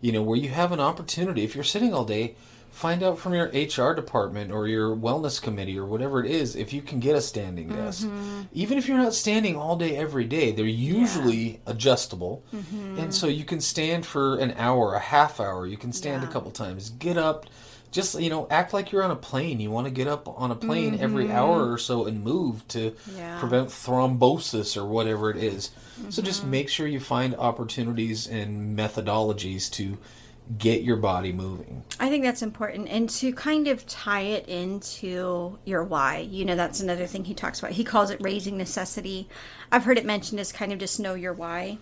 [0.00, 2.36] you know, where you have an opportunity, if you're sitting all day,
[2.74, 6.72] find out from your HR department or your wellness committee or whatever it is if
[6.72, 8.04] you can get a standing desk.
[8.04, 8.42] Mm-hmm.
[8.52, 11.58] Even if you're not standing all day every day, they're usually yeah.
[11.68, 12.44] adjustable.
[12.52, 12.98] Mm-hmm.
[12.98, 16.28] And so you can stand for an hour, a half hour, you can stand yeah.
[16.28, 16.90] a couple times.
[16.90, 17.46] Get up,
[17.92, 19.60] just you know, act like you're on a plane.
[19.60, 21.04] You want to get up on a plane mm-hmm.
[21.04, 23.38] every hour or so and move to yeah.
[23.38, 25.70] prevent thrombosis or whatever it is.
[26.08, 26.50] So just mm-hmm.
[26.50, 29.96] make sure you find opportunities and methodologies to
[30.58, 31.84] get your body moving.
[31.98, 32.88] I think that's important.
[32.88, 37.34] And to kind of tie it into your why, you know, that's another thing he
[37.34, 37.72] talks about.
[37.72, 39.28] He calls it raising necessity.
[39.72, 41.78] I've heard it mentioned as kind of just know your why.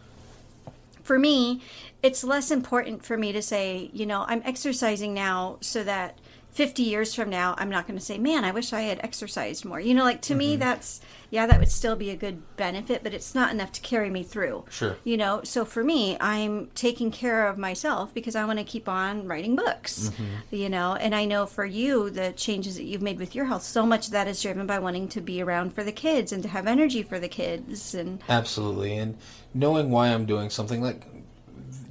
[1.02, 1.62] For me,
[2.02, 6.18] it's less important for me to say, you know, I'm exercising now so that
[6.52, 9.64] 50 years from now, I'm not going to say, man, I wish I had exercised
[9.64, 9.80] more.
[9.80, 10.38] You know, like to mm-hmm.
[10.38, 13.80] me, that's, yeah, that would still be a good benefit, but it's not enough to
[13.80, 14.66] carry me through.
[14.70, 14.98] Sure.
[15.02, 18.86] You know, so for me, I'm taking care of myself because I want to keep
[18.86, 20.54] on writing books, mm-hmm.
[20.54, 23.62] you know, and I know for you, the changes that you've made with your health,
[23.62, 26.50] so much that is driven by wanting to be around for the kids and to
[26.50, 27.94] have energy for the kids.
[27.94, 28.98] and Absolutely.
[28.98, 29.16] And
[29.54, 31.06] knowing why I'm doing something like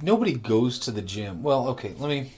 [0.00, 1.42] nobody goes to the gym.
[1.42, 2.30] Well, okay, let me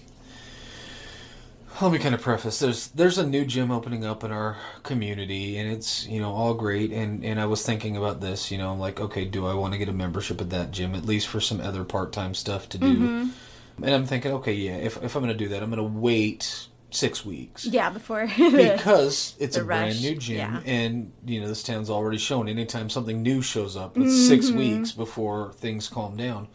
[1.80, 5.58] let me kind of preface there's there's a new gym opening up in our community
[5.58, 8.70] and it's you know all great and and i was thinking about this you know
[8.70, 11.26] i'm like okay do i want to get a membership at that gym at least
[11.26, 13.84] for some other part-time stuff to do mm-hmm.
[13.84, 15.98] and i'm thinking okay yeah if, if i'm going to do that i'm going to
[15.98, 19.78] wait six weeks yeah before because it's a rush.
[19.80, 20.60] brand new gym yeah.
[20.64, 24.28] and you know this town's already shown anytime something new shows up it's mm-hmm.
[24.28, 26.46] six weeks before things calm down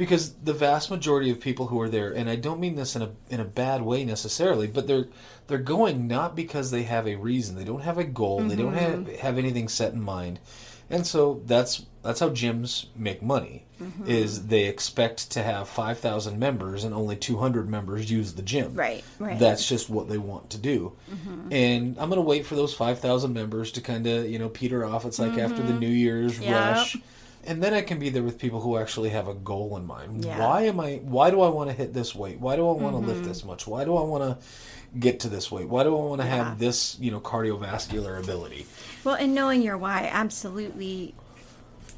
[0.00, 3.02] because the vast majority of people who are there, and I don't mean this in
[3.02, 5.08] a in a bad way necessarily, but they're
[5.46, 7.54] they're going not because they have a reason.
[7.54, 8.38] They don't have a goal.
[8.38, 8.48] Mm-hmm.
[8.48, 9.16] They don't have mm-hmm.
[9.16, 10.40] have anything set in mind,
[10.88, 13.66] and so that's that's how gyms make money.
[13.78, 14.06] Mm-hmm.
[14.06, 18.40] Is they expect to have five thousand members and only two hundred members use the
[18.40, 18.72] gym.
[18.72, 19.38] Right, right.
[19.38, 21.52] That's just what they want to do, mm-hmm.
[21.52, 24.82] and I'm gonna wait for those five thousand members to kind of you know peter
[24.82, 25.04] off.
[25.04, 25.78] It's like after the mm-hmm.
[25.78, 26.54] New Year's yep.
[26.54, 26.96] rush
[27.44, 30.24] and then I can be there with people who actually have a goal in mind.
[30.24, 30.38] Yeah.
[30.38, 30.96] Why am I?
[31.02, 32.38] Why do I want to hit this weight?
[32.38, 33.08] Why do I want to mm-hmm.
[33.08, 33.66] lift this much?
[33.66, 34.44] Why do I want to
[34.98, 35.68] get to this weight?
[35.68, 36.36] Why do I want to yeah.
[36.36, 38.66] have this, you know, cardiovascular ability?
[39.04, 41.14] Well, and knowing your why absolutely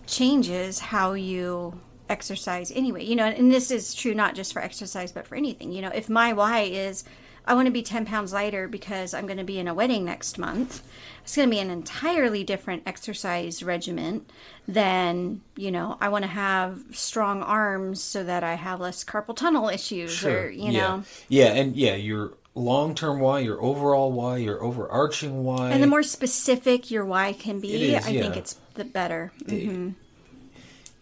[0.07, 3.05] changes how you exercise anyway.
[3.05, 5.73] You know, and this is true not just for exercise, but for anything.
[5.73, 7.05] You know, if my why is
[7.47, 10.05] I want to be 10 pounds lighter because I'm going to be in a wedding
[10.05, 10.83] next month.
[11.23, 14.27] It's going to be an entirely different exercise regimen
[14.69, 19.35] than, you know, I want to have strong arms so that I have less carpal
[19.35, 20.43] tunnel issues sure.
[20.43, 20.81] or, you yeah.
[20.81, 21.05] know.
[21.29, 25.71] Yeah, and yeah, your long term why, your overall why, your overarching why.
[25.71, 28.23] And the more specific your why can be, is, I yeah.
[28.23, 29.33] think it's the better.
[29.45, 29.91] Mm-hmm.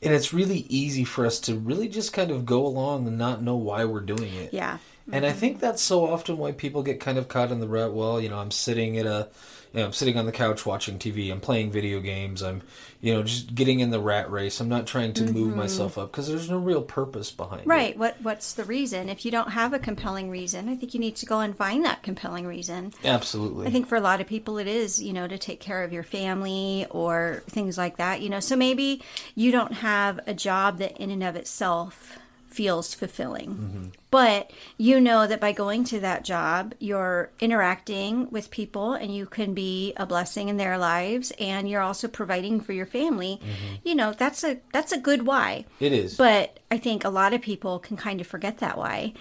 [0.03, 3.43] And it's really easy for us to really just kind of go along and not
[3.43, 4.55] know why we're doing it.
[4.55, 4.79] Yeah.
[5.13, 7.93] And I think that's so often why people get kind of caught in the rut.
[7.93, 9.29] Well, you know, I'm sitting at a,
[9.73, 11.31] you know, I'm sitting on the couch watching TV.
[11.31, 12.43] I'm playing video games.
[12.43, 12.63] I'm,
[13.01, 14.61] you know, just getting in the rat race.
[14.61, 15.33] I'm not trying to mm-hmm.
[15.33, 17.77] move myself up because there's no real purpose behind right.
[17.77, 17.99] it.
[17.99, 17.99] Right.
[17.99, 19.09] What What's the reason?
[19.09, 21.85] If you don't have a compelling reason, I think you need to go and find
[21.85, 22.93] that compelling reason.
[23.05, 23.67] Absolutely.
[23.67, 25.93] I think for a lot of people, it is, you know, to take care of
[25.93, 28.21] your family or things like that.
[28.21, 29.03] You know, so maybe
[29.35, 32.19] you don't have a job that in and of itself
[32.51, 33.51] feels fulfilling.
[33.51, 33.85] Mm-hmm.
[34.11, 39.27] But you know that by going to that job, you're interacting with people and you
[39.27, 43.41] can be a blessing in their lives and you're also providing for your family.
[43.41, 43.75] Mm-hmm.
[43.85, 45.65] You know, that's a that's a good why.
[45.79, 46.17] It is.
[46.17, 49.13] But I think a lot of people can kind of forget that why.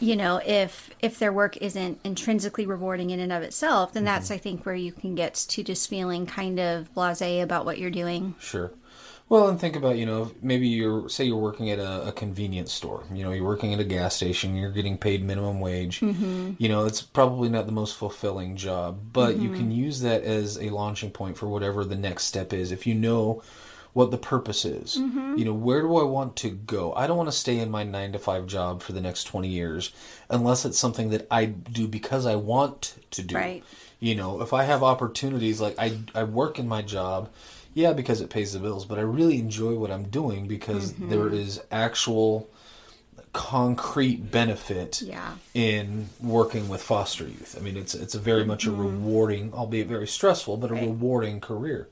[0.00, 4.06] You know, if if their work isn't intrinsically rewarding in and of itself, then mm-hmm.
[4.06, 7.78] that's I think where you can get to just feeling kind of blasé about what
[7.78, 8.34] you're doing.
[8.40, 8.72] Sure.
[9.28, 12.72] Well, and think about you know maybe you're say you're working at a, a convenience
[12.72, 13.04] store.
[13.12, 14.54] You know you're working at a gas station.
[14.54, 16.00] You're getting paid minimum wage.
[16.00, 16.52] Mm-hmm.
[16.58, 19.42] You know it's probably not the most fulfilling job, but mm-hmm.
[19.42, 22.70] you can use that as a launching point for whatever the next step is.
[22.70, 23.42] If you know
[23.94, 25.38] what the purpose is, mm-hmm.
[25.38, 26.92] you know where do I want to go?
[26.92, 29.48] I don't want to stay in my nine to five job for the next twenty
[29.48, 29.90] years
[30.28, 33.36] unless it's something that I do because I want to do.
[33.36, 33.64] Right.
[34.00, 37.30] You know if I have opportunities like I I work in my job
[37.74, 41.10] yeah, because it pays the bills, but I really enjoy what I'm doing because mm-hmm.
[41.10, 42.48] there is actual
[43.32, 45.34] concrete benefit yeah.
[45.54, 47.56] in working with foster youth.
[47.58, 48.48] I mean, it's it's a very mm-hmm.
[48.48, 50.84] much a rewarding, albeit very stressful, but a right.
[50.84, 51.88] rewarding career.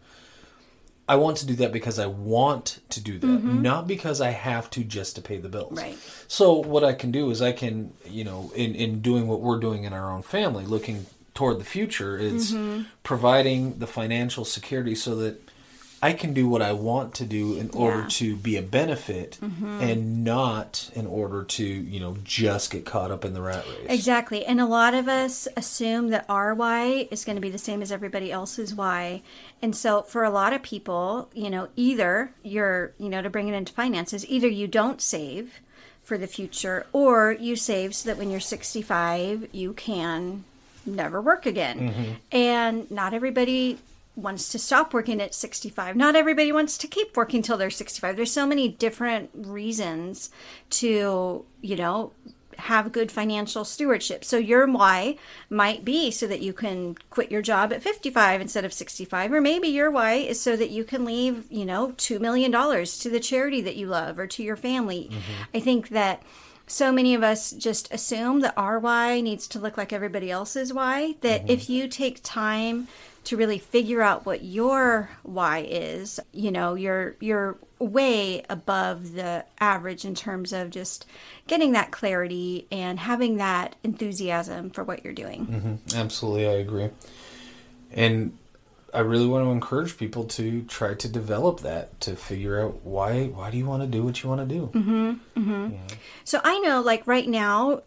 [1.08, 3.60] I want to do that because I want to do that, mm-hmm.
[3.60, 5.76] not because I have to just to pay the bills.
[5.76, 5.98] Right.
[6.28, 9.58] So what I can do is I can, you know, in in doing what we're
[9.58, 12.82] doing in our own family, looking toward the future, is mm-hmm.
[13.02, 15.40] providing the financial security so that
[16.04, 18.08] I can do what I want to do in order yeah.
[18.08, 19.80] to be a benefit mm-hmm.
[19.80, 23.86] and not in order to, you know, just get caught up in the rat race.
[23.88, 24.44] Exactly.
[24.44, 27.82] And a lot of us assume that our why is going to be the same
[27.82, 29.22] as everybody else's why.
[29.62, 33.46] And so for a lot of people, you know, either you're, you know, to bring
[33.46, 35.60] it into finances, either you don't save
[36.02, 40.42] for the future or you save so that when you're 65, you can
[40.84, 41.78] never work again.
[41.78, 42.12] Mm-hmm.
[42.32, 43.78] And not everybody
[44.14, 45.96] wants to stop working at 65.
[45.96, 48.16] Not everybody wants to keep working till they're 65.
[48.16, 50.30] There's so many different reasons
[50.70, 52.12] to, you know,
[52.58, 54.24] have good financial stewardship.
[54.24, 55.16] So your why
[55.50, 59.40] might be so that you can quit your job at 55 instead of 65 or
[59.40, 63.10] maybe your why is so that you can leave, you know, 2 million dollars to
[63.10, 65.08] the charity that you love or to your family.
[65.10, 65.56] Mm-hmm.
[65.56, 66.22] I think that
[66.66, 70.72] so many of us just assume that our why needs to look like everybody else's
[70.72, 71.50] why that mm-hmm.
[71.50, 72.86] if you take time
[73.24, 79.44] to really figure out what your why is, you know, you're you're way above the
[79.60, 81.06] average in terms of just
[81.46, 85.46] getting that clarity and having that enthusiasm for what you're doing.
[85.46, 85.96] Mm-hmm.
[85.96, 86.90] Absolutely, I agree.
[87.90, 88.38] And
[88.94, 93.26] I really want to encourage people to try to develop that to figure out why
[93.28, 94.70] why do you want to do what you want to do.
[94.72, 95.74] Mm-hmm, mm-hmm.
[95.74, 95.96] Yeah.
[96.24, 97.82] So I know, like right now,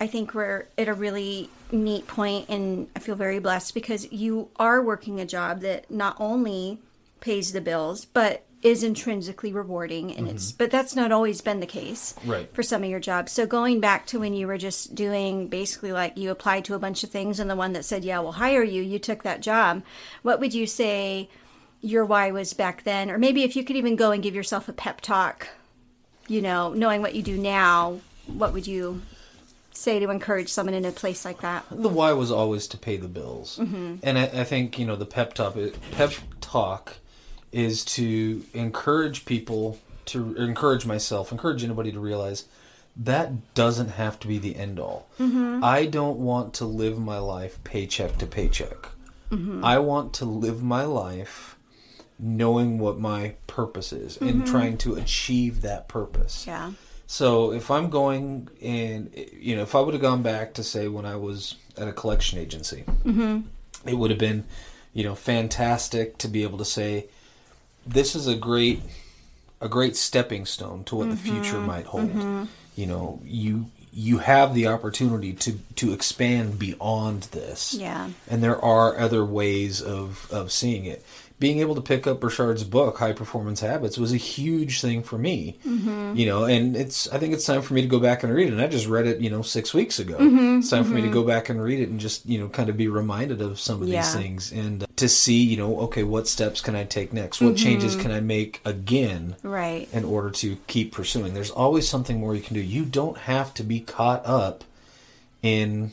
[0.00, 4.48] I think we're at a really neat point, and I feel very blessed because you
[4.56, 6.78] are working a job that not only
[7.20, 10.36] pays the bills, but is intrinsically rewarding and mm-hmm.
[10.36, 12.52] it's but that's not always been the case right.
[12.54, 15.92] for some of your jobs so going back to when you were just doing basically
[15.92, 18.32] like you applied to a bunch of things and the one that said yeah we'll
[18.32, 19.82] hire you you took that job
[20.22, 21.26] what would you say
[21.80, 24.68] your why was back then or maybe if you could even go and give yourself
[24.68, 25.48] a pep talk
[26.28, 29.00] you know knowing what you do now what would you
[29.72, 31.64] say to encourage someone in a place like that?
[31.70, 33.96] The why was always to pay the bills, mm-hmm.
[34.02, 35.56] and I, I, think you know the pep talk.
[35.92, 36.96] Pep talk
[37.52, 42.44] is to encourage people to encourage myself, encourage anybody to realize
[42.96, 45.06] that doesn't have to be the end all.
[45.18, 45.64] Mm-hmm.
[45.64, 48.88] I don't want to live my life paycheck to paycheck.
[49.30, 49.64] Mm-hmm.
[49.64, 51.56] I want to live my life
[52.18, 54.28] knowing what my purpose is mm-hmm.
[54.28, 56.46] and trying to achieve that purpose.
[56.46, 56.72] Yeah.
[57.10, 60.86] So if I'm going and you know, if I would have gone back to say
[60.86, 63.40] when I was at a collection agency, mm-hmm.
[63.84, 64.44] it would have been,
[64.94, 67.08] you know, fantastic to be able to say,
[67.84, 68.82] this is a great,
[69.60, 71.16] a great stepping stone to what mm-hmm.
[71.16, 72.10] the future might hold.
[72.10, 72.44] Mm-hmm.
[72.76, 77.74] You know, you you have the opportunity to to expand beyond this.
[77.74, 78.10] Yeah.
[78.28, 81.04] And there are other ways of of seeing it
[81.40, 85.16] being able to pick up Burchard's book, High Performance Habits, was a huge thing for
[85.16, 85.58] me.
[85.66, 86.14] Mm-hmm.
[86.14, 88.48] You know, and it's I think it's time for me to go back and read
[88.48, 88.52] it.
[88.52, 90.18] And I just read it, you know, six weeks ago.
[90.18, 90.58] Mm-hmm.
[90.58, 90.90] It's time mm-hmm.
[90.90, 91.14] for me to mm-hmm.
[91.14, 93.80] go back and read it and just you know kind of be reminded of some
[93.80, 94.02] of yeah.
[94.02, 97.40] these things and to see you know okay what steps can I take next?
[97.40, 98.02] What changes mm-hmm.
[98.02, 99.36] can I make again?
[99.42, 99.88] Right.
[99.92, 102.60] In order to keep pursuing, there's always something more you can do.
[102.60, 104.62] You don't have to be caught up
[105.42, 105.92] in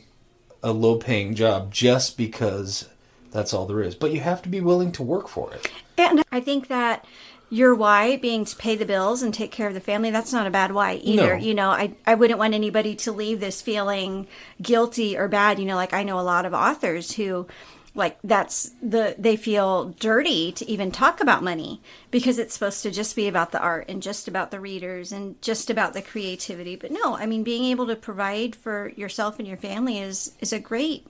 [0.61, 2.89] a low paying job just because
[3.31, 3.95] that's all there is.
[3.95, 5.71] But you have to be willing to work for it.
[5.97, 7.05] And I think that
[7.49, 10.45] your why being to pay the bills and take care of the family that's not
[10.47, 11.43] a bad why either no.
[11.43, 14.27] you know I, I wouldn't want anybody to leave this feeling
[14.61, 17.47] guilty or bad you know like i know a lot of authors who
[17.95, 22.91] like that's the they feel dirty to even talk about money because it's supposed to
[22.91, 26.75] just be about the art and just about the readers and just about the creativity
[26.75, 30.51] but no i mean being able to provide for yourself and your family is is
[30.51, 31.07] a great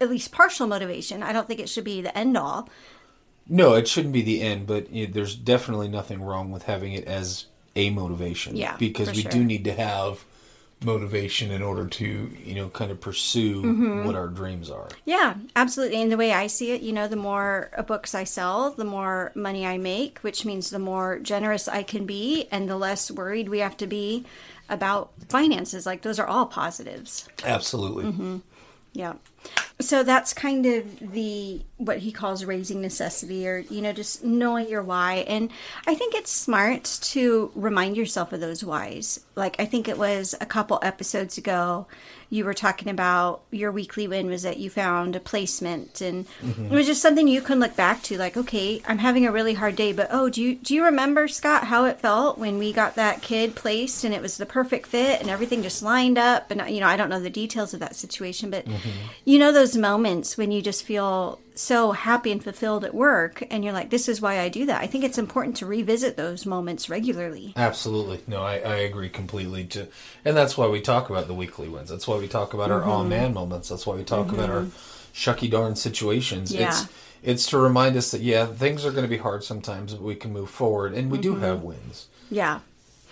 [0.00, 1.22] at least partial motivation.
[1.22, 2.68] I don't think it should be the end all.
[3.48, 6.92] No, it shouldn't be the end, but you know, there's definitely nothing wrong with having
[6.92, 8.56] it as a motivation.
[8.56, 9.30] Yeah, because we sure.
[9.30, 10.24] do need to have
[10.84, 14.04] motivation in order to you know kind of pursue mm-hmm.
[14.04, 17.16] what our dreams are yeah absolutely and the way i see it you know the
[17.16, 21.82] more books i sell the more money i make which means the more generous i
[21.82, 24.26] can be and the less worried we have to be
[24.68, 28.36] about finances like those are all positives absolutely mm-hmm.
[28.96, 29.12] Yeah.
[29.78, 34.68] So that's kind of the what he calls raising necessity or you know just knowing
[34.68, 35.16] your why.
[35.28, 35.50] And
[35.86, 39.20] i think it's smart to remind yourself of those whys.
[39.34, 41.86] Like i think it was a couple episodes ago
[42.28, 46.66] you were talking about your weekly win was that you found a placement and mm-hmm.
[46.66, 49.54] it was just something you can look back to like okay i'm having a really
[49.54, 52.72] hard day but oh do you do you remember scott how it felt when we
[52.72, 56.50] got that kid placed and it was the perfect fit and everything just lined up
[56.50, 58.90] and you know i don't know the details of that situation but mm-hmm.
[59.24, 63.64] you know those moments when you just feel so happy and fulfilled at work and
[63.64, 66.44] you're like this is why i do that i think it's important to revisit those
[66.44, 69.88] moments regularly absolutely no i, I agree completely to
[70.24, 72.88] and that's why we talk about the weekly wins that's why we talk about mm-hmm.
[72.88, 74.36] our oh man moments that's why we talk mm-hmm.
[74.36, 75.12] about our mm-hmm.
[75.14, 76.68] shucky darn situations yeah.
[76.68, 76.86] it's
[77.22, 80.14] it's to remind us that yeah things are going to be hard sometimes but we
[80.14, 81.34] can move forward and we mm-hmm.
[81.34, 82.60] do have wins yeah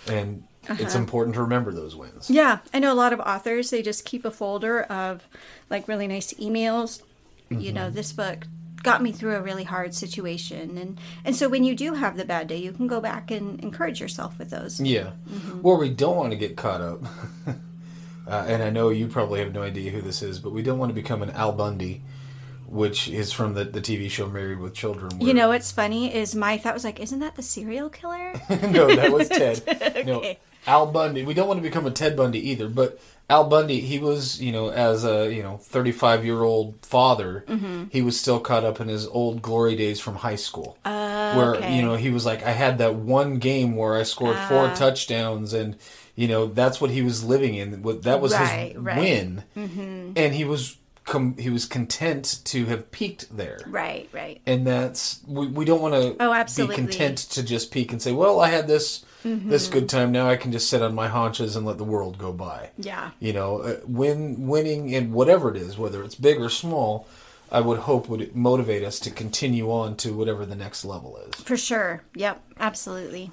[0.07, 0.75] and uh-huh.
[0.79, 4.05] it's important to remember those wins yeah i know a lot of authors they just
[4.05, 5.23] keep a folder of
[5.69, 7.01] like really nice emails
[7.49, 7.61] Mm-hmm.
[7.61, 8.47] You know, this book
[8.83, 12.23] got me through a really hard situation and and so when you do have the
[12.23, 15.59] bad day you can go back and encourage yourself with those yeah mm-hmm.
[15.63, 17.03] where we don't want to get caught up
[17.47, 20.77] uh, and i know you probably have no idea who this is but we don't
[20.77, 22.03] want to become an al bundy
[22.67, 25.21] which is from the, the TV show Married with Children.
[25.21, 28.33] You know what's funny is my thought was like, isn't that the serial killer?
[28.49, 30.05] no, that was Ted.
[30.05, 30.39] No, Okay.
[30.67, 31.23] Al Bundy.
[31.23, 32.99] We don't want to become a Ted Bundy either, but
[33.29, 37.85] Al Bundy, he was, you know, as a, you know, 35 year old father, Mm-hmm.
[37.91, 40.77] he was still caught up in his old glory days from high school.
[40.85, 41.75] Uh, where, okay.
[41.75, 44.75] you know, he was like, I had that one game where I scored four Ah.
[44.75, 45.75] touchdowns and,
[46.15, 47.81] you know, that's what he was living in.
[48.01, 48.97] That was Right, his right.
[48.97, 49.43] win.
[50.15, 54.41] And he was, com- he was content to have peaked there right, right.
[54.47, 56.77] and that's we, we don't want to Oh, absolutely.
[56.77, 59.49] be content to just peak and say well i had this Mm-hmm.
[59.49, 62.19] this good time now i can just sit on my haunches and let the world
[62.19, 63.09] go by Yeah.
[63.19, 67.07] you know uh, win winning in whatever it is whether it's big or small
[67.51, 71.33] i would hope would motivate us to continue on to whatever the next level is
[71.41, 72.03] For sure.
[72.15, 73.31] Yep, absolutely.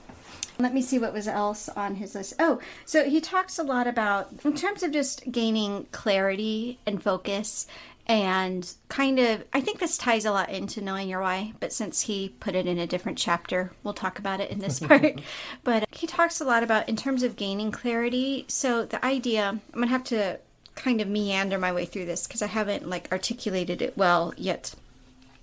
[0.58, 2.34] Let me see what was else on his list.
[2.38, 7.66] Oh, so he talks a lot about in terms of just gaining clarity and focus
[8.06, 12.02] and kind of I think this ties a lot into knowing your why, but since
[12.02, 15.20] he put it in a different chapter, we'll talk about it in this part.
[15.64, 18.44] but he talks a lot about in terms of gaining clarity.
[18.48, 20.40] So the idea, I'm going to have to
[20.74, 24.74] kind of meander my way through this because I haven't like articulated it well yet.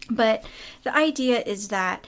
[0.10, 0.44] But
[0.84, 2.06] the idea is that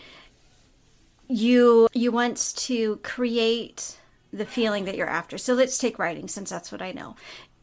[1.28, 3.98] you you want to create
[4.34, 5.38] the feeling that you're after.
[5.38, 7.16] So let's take writing since that's what I know.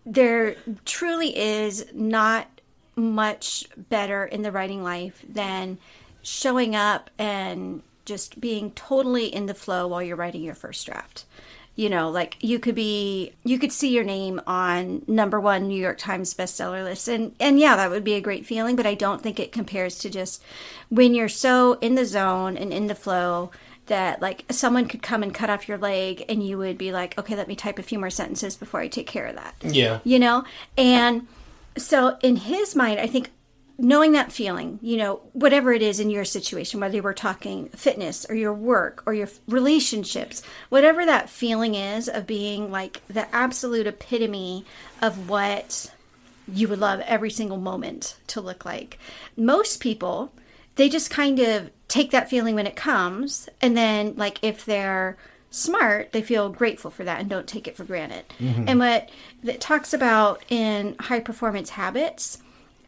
[0.07, 2.58] There truly is not
[2.99, 5.79] much better in the writing life than
[6.23, 11.25] showing up and just being totally in the flow while you're writing your first draft.
[11.77, 15.81] You know, like you could be you could see your name on number 1 New
[15.81, 18.95] York Times bestseller list and and yeah, that would be a great feeling, but I
[18.95, 20.43] don't think it compares to just
[20.89, 23.53] when you're so in the zone and in the flow
[23.87, 27.17] that like someone could come and cut off your leg and you would be like,
[27.17, 30.01] "Okay, let me type a few more sentences before I take care of that." yeah
[30.03, 30.45] you know
[30.77, 31.29] and
[31.79, 33.31] so in his mind i think
[33.81, 38.27] knowing that feeling you know whatever it is in your situation whether we're talking fitness
[38.29, 43.87] or your work or your relationships whatever that feeling is of being like the absolute
[43.87, 44.65] epitome
[45.01, 45.91] of what
[46.53, 48.99] you would love every single moment to look like.
[49.37, 50.33] Most people
[50.77, 55.17] they just kind of take that feeling when it comes and then like if they're
[55.51, 58.25] smart they feel grateful for that and don't take it for granted.
[58.39, 58.65] Mm-hmm.
[58.69, 59.11] And what
[59.45, 62.39] it talks about in high performance habits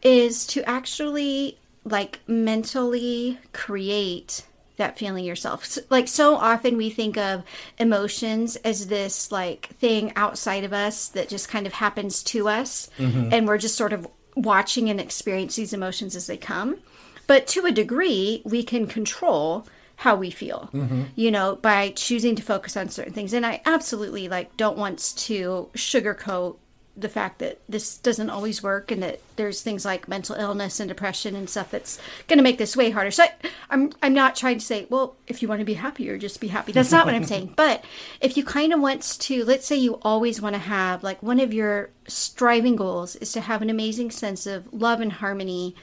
[0.03, 4.45] is to actually like mentally create
[4.77, 5.63] that feeling yourself.
[5.63, 7.43] S- like so often we think of
[7.79, 12.89] emotions as this like thing outside of us that just kind of happens to us
[12.97, 13.29] mm-hmm.
[13.31, 16.77] and we're just sort of watching and experience these emotions as they come.
[17.25, 19.65] But to a degree we can control
[20.01, 21.03] how we feel mm-hmm.
[21.15, 25.13] you know by choosing to focus on certain things and i absolutely like don't want
[25.15, 26.57] to sugarcoat
[26.97, 30.89] the fact that this doesn't always work and that there's things like mental illness and
[30.89, 33.11] depression and stuff that's going to make this way harder.
[33.11, 33.31] So I,
[33.69, 36.49] I'm I'm not trying to say, well, if you want to be happier, just be
[36.49, 36.73] happy.
[36.73, 37.53] That's not what I'm saying.
[37.61, 37.85] But
[38.19, 41.39] if you kind of want to, let's say you always want to have like one
[41.39, 45.75] of your striving goals is to have an amazing sense of love and harmony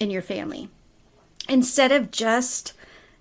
[0.00, 0.68] in your family.
[1.48, 2.72] Instead of just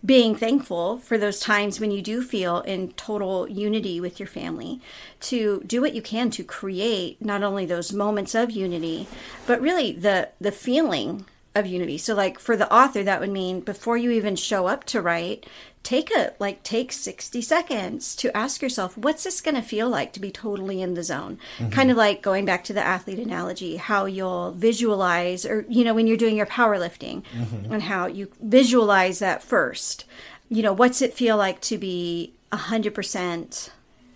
[0.04, 4.80] being thankful for those times when you do feel in total unity with your family
[5.20, 9.08] to do what you can to create not only those moments of unity
[9.48, 11.98] but really the the feeling of unity.
[11.98, 15.46] So like for the author that would mean before you even show up to write
[15.84, 20.14] take a like take 60 seconds to ask yourself what's this going to feel like
[20.14, 21.38] to be totally in the zone?
[21.58, 21.70] Mm-hmm.
[21.70, 25.94] Kind of like going back to the athlete analogy how you'll visualize or you know
[25.94, 27.72] when you're doing your powerlifting mm-hmm.
[27.72, 30.06] and how you visualize that first
[30.50, 33.70] you know what's it feel like to be 100%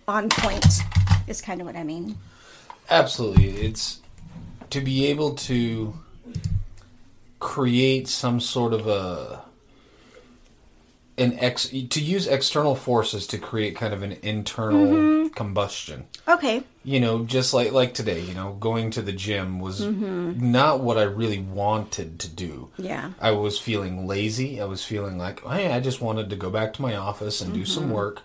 [0.08, 0.66] on point
[1.26, 2.16] is kind of what i mean.
[2.90, 3.50] Absolutely.
[3.50, 4.00] It's
[4.70, 5.94] to be able to
[7.40, 9.42] create some sort of a
[11.18, 15.28] an ex to use external forces to create kind of an internal mm-hmm.
[15.28, 16.06] combustion.
[16.26, 20.50] okay You know, just like like today, you know, going to the gym was mm-hmm.
[20.50, 22.70] not what I really wanted to do.
[22.78, 24.60] yeah I was feeling lazy.
[24.60, 27.52] I was feeling like, hey, I just wanted to go back to my office and
[27.52, 27.92] do some mm-hmm.
[27.92, 28.22] work.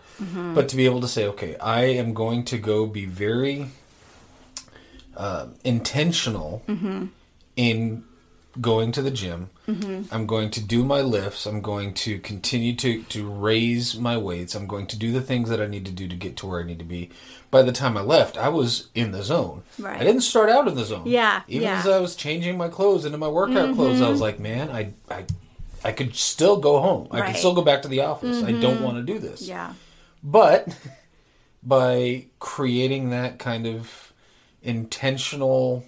[0.55, 3.67] But to be able to say, okay, I am going to go be very
[5.17, 6.63] uh, intentional
[7.57, 8.03] in
[8.61, 9.49] going to the gym.
[9.67, 10.13] Mm-hmm.
[10.13, 11.45] I'm going to do my lifts.
[11.45, 14.55] I'm going to continue to, to raise my weights.
[14.55, 16.61] I'm going to do the things that I need to do to get to where
[16.61, 17.09] I need to be.
[17.51, 19.63] By the time I left, I was in the zone.
[19.77, 19.99] Right.
[19.99, 21.03] I didn't start out in the zone.
[21.05, 21.79] Yeah, Even yeah.
[21.79, 24.11] as I was changing my clothes into my workout clothes, I mm-hmm.
[24.11, 25.25] was like, man, I, I,
[25.83, 27.07] I could still go home.
[27.11, 28.43] I could still go back to the office.
[28.43, 28.83] I don't mm-hmm.
[28.83, 29.41] want to do this.
[29.41, 29.73] yeah
[30.23, 30.77] But
[31.63, 34.13] by creating that kind of
[34.61, 35.85] intentional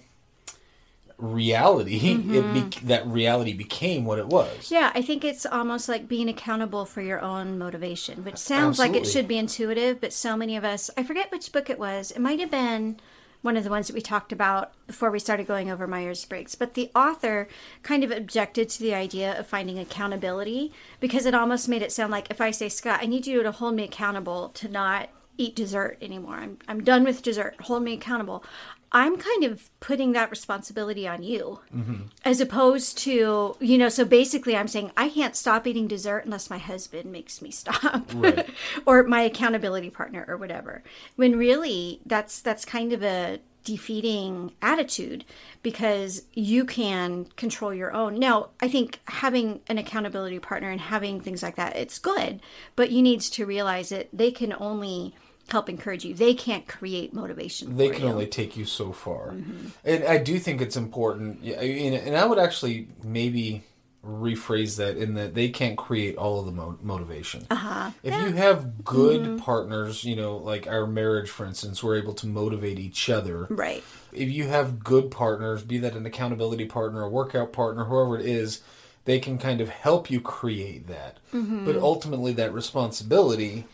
[1.18, 2.34] reality, Mm-hmm.
[2.34, 4.70] it be- that reality became what it was.
[4.70, 8.94] Yeah, I think it's almost like being accountable for your own motivation, which sounds like
[8.94, 12.10] it should be intuitive, but so many of us, I forget which book it was.
[12.12, 12.98] It might have been
[13.40, 16.54] one of the ones that we talked about before we started going over Myers Briggs,
[16.56, 17.46] but the author
[17.84, 22.10] kind of objected to the idea of finding accountability because it almost made it sound
[22.10, 25.54] like if I say, Scott, I need you to hold me accountable to not eat
[25.54, 26.34] dessert anymore.
[26.34, 27.54] I'm, I'm done with dessert.
[27.62, 28.42] Hold me accountable.
[28.90, 32.02] I'm kind of putting that responsibility on you mm-hmm.
[32.24, 36.48] as opposed to, you know, so basically I'm saying I can't stop eating dessert unless
[36.48, 38.48] my husband makes me stop Right.
[38.86, 40.82] or my accountability partner or whatever.
[41.16, 45.26] When really that's that's kind of a defeating attitude
[45.62, 48.18] because you can control your own.
[48.18, 52.40] Now, I think having an accountability partner and having things like that, it's good,
[52.76, 55.14] but you need to realize that they can only
[55.48, 56.14] help encourage you.
[56.14, 57.76] They can't create motivation.
[57.76, 58.08] they can you.
[58.12, 59.66] only take you so far Mm-hmm.
[59.84, 63.62] and i do think it's important yeah, and i would actually maybe
[64.04, 67.90] rephrase that in that they can't create all of the mo- motivation uh-huh.
[68.02, 69.36] if you have good Mm-hmm.
[69.38, 73.82] partners you know like our marriage for instance we're able to motivate each other Right.
[74.12, 78.24] if you have good partners be that an accountability partner a workout partner whoever it
[78.26, 78.60] is
[79.04, 81.64] they can kind of help you create that Mm-hmm.
[81.66, 83.66] but ultimately that responsibility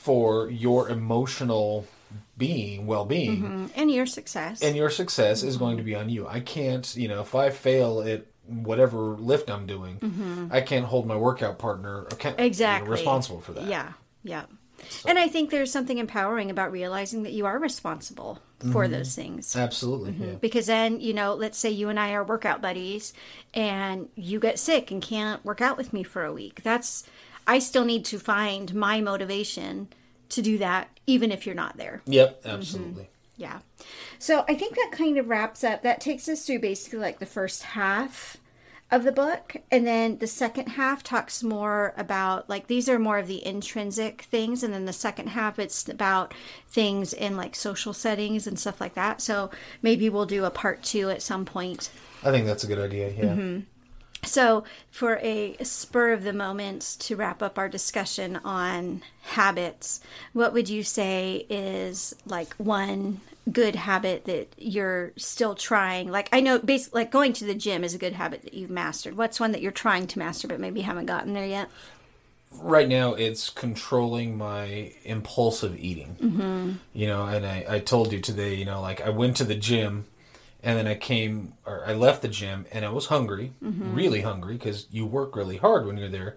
[0.00, 1.86] for your emotional
[2.38, 3.66] being well-being mm-hmm.
[3.76, 4.62] And your success.
[4.62, 6.26] and your success is going to be on you.
[6.26, 10.46] I can't, you know, if I fail at whatever lift I'm doing, mm-hmm.
[10.50, 13.66] I can't hold my workout partner account, you know, exactly responsible for that.
[13.66, 13.92] Yeah,
[14.22, 14.44] yeah.
[15.06, 18.40] And I think there's something empowering about realizing that you are responsible
[18.72, 18.92] for Mm-hmm.
[18.92, 19.56] those things.
[19.56, 20.12] Absolutely.
[20.12, 20.24] Mm-hmm.
[20.24, 20.34] Yeah.
[20.40, 23.12] Because then, you know, let's say you and I are workout buddies
[23.52, 26.62] and you get sick and can't work out with me for a week.
[26.62, 27.04] That's,
[27.50, 29.88] I still need to find my motivation
[30.28, 32.00] to do that, even if you're not there.
[32.06, 33.10] Yep, absolutely.
[33.36, 33.58] Yeah.
[34.20, 35.82] So I think that kind of wraps up.
[35.82, 38.36] That takes us through basically like the first half
[38.92, 39.56] of the book.
[39.68, 44.22] And then the second half talks more about like these are more of the intrinsic
[44.22, 44.62] things.
[44.62, 46.32] And then the second half, it's about
[46.68, 49.20] things in like social settings and stuff like that.
[49.20, 49.50] So
[49.82, 51.90] maybe we'll do a part two at some point.
[52.22, 53.10] I think that's a good idea.
[53.10, 53.24] Yeah.
[53.24, 53.60] Mm-hmm.
[54.24, 60.00] So, for a spur of the moment to wrap up our discussion on habits,
[60.32, 66.10] what would you say is like one good habit that you're still trying?
[66.10, 68.70] Like, I know, basically, like going to the gym is a good habit that you've
[68.70, 69.16] mastered.
[69.16, 71.70] What's one that you're trying to master but maybe haven't gotten there yet?
[72.52, 76.16] Right now, it's controlling my impulsive eating.
[76.20, 76.72] Mm-hmm.
[76.92, 79.54] You know, and I, I told you today, you know, like I went to the
[79.54, 80.06] gym
[80.62, 83.94] and then I came, or I left the gym and I was hungry, Mm-hmm.
[83.94, 86.36] really hungry, because you work really hard when you're there.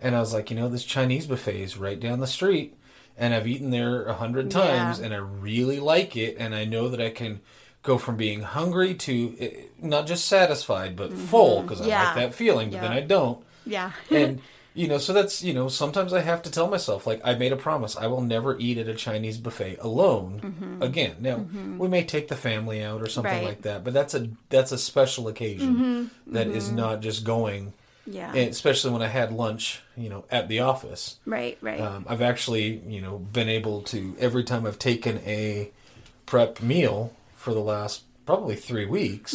[0.00, 2.76] And I was like, you know, this Chinese buffet is right down the street,
[3.16, 5.06] and I've eaten there a hundred times, Yeah.
[5.06, 7.40] and I really like it, and I know that I can
[7.82, 9.50] go from being hungry to eh,
[9.80, 11.90] not just satisfied, but full, because I Mm-hmm.
[11.90, 12.04] Yeah.
[12.04, 13.92] like that feeling, but then I don't Yeah.
[14.10, 14.40] and
[14.76, 17.52] you know so that's you know sometimes i have to tell myself like i made
[17.52, 21.38] a promise i will never eat at a chinese buffet alone again now
[21.78, 23.40] we may take the family out or something Mm-hmm.
[23.44, 23.48] Right.
[23.48, 27.72] like that but that's a that's a special occasion that is not just going
[28.06, 28.16] Mm-hmm.
[28.18, 28.30] yeah.
[28.38, 31.80] and especially when i had lunch you know at the office right, right.
[31.80, 35.72] um, i've actually you know been able to every time i've taken a
[36.26, 39.32] prep meal for the last probably three weeks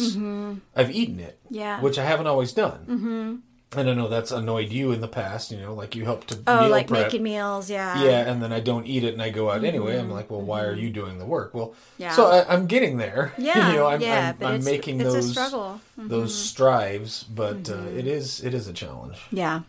[0.76, 1.54] i've eaten it Mm-hmm.
[1.54, 1.80] Yeah.
[1.82, 3.36] which i haven't always done mm-hmm.
[3.76, 6.38] And i know that's annoyed you in the past you know like you helped to
[6.46, 7.70] oh, meal like prep making meals.
[7.70, 8.02] Yeah.
[8.02, 10.40] yeah and then i don't eat it and i go out anyway i'm like well
[10.42, 12.02] why are you doing the work well Mm-hmm.
[12.02, 12.10] Yeah.
[12.12, 15.00] so I, i'm getting there Yeah, you know i'm, yeah, I'm, but I'm it's- making
[15.00, 15.80] it's a those struggle.
[15.98, 16.08] Mm-hmm.
[16.08, 19.60] those strives but uh, it is it is a challenge Yeah.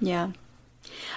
[0.00, 0.30] Yeah.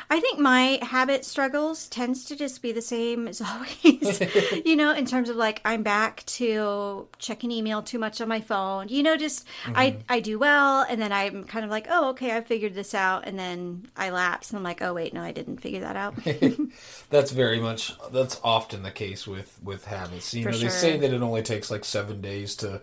[0.09, 4.21] I think my habit struggles tends to just be the same as always.
[4.65, 8.41] you know, in terms of like I'm back to checking email too much on my
[8.41, 8.87] phone.
[8.89, 12.35] You know, just I I do well and then I'm kind of like, "Oh, okay,
[12.35, 15.31] I figured this out." And then I lapse and I'm like, "Oh, wait, no, I
[15.31, 16.15] didn't figure that out."
[17.09, 20.33] That's very much that's often the case with with habits.
[20.33, 20.69] You For know, they sure.
[20.71, 22.81] say that it only takes like seven days to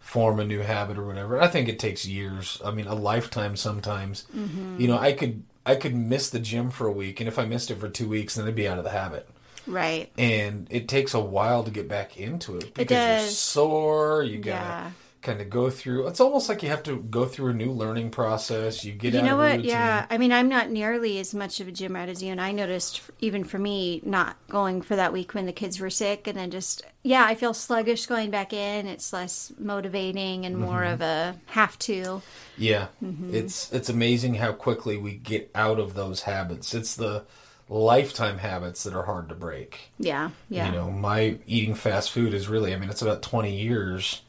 [0.00, 1.40] form a new habit or whatever.
[1.40, 2.60] I think it takes years.
[2.64, 4.24] I mean, a lifetime sometimes.
[4.34, 4.80] Mm-hmm.
[4.80, 7.44] You know, I could I could miss the gym for a week, and if I
[7.44, 9.28] missed it for two weeks, then I'd be out of the habit.
[9.66, 10.10] right.
[10.16, 14.22] And it takes a while to get back into it because you're sore.
[14.22, 14.90] You gotta Yeah.
[15.26, 16.06] Kind of go through.
[16.06, 18.84] It's almost like you have to go through a new learning process.
[18.84, 19.64] You get You know of what?
[19.64, 20.06] Yeah.
[20.08, 22.52] I mean, I'm not nearly as much of a gym rat as you, and I
[22.52, 26.38] noticed even for me not going for that week when the kids were sick, and
[26.38, 28.86] then just yeah, I feel sluggish going back in.
[28.86, 30.94] It's less motivating and more Mm-hmm.
[30.94, 32.22] of a have to.
[32.56, 33.34] Yeah, Mm-hmm.
[33.34, 36.72] it's it's amazing how quickly we get out of those habits.
[36.74, 37.24] It's the
[37.68, 39.90] lifetime habits that are hard to break.
[39.98, 40.30] Yeah.
[40.48, 40.66] Yeah.
[40.66, 44.22] You know, my eating fast food is really, I mean, it's about 20 years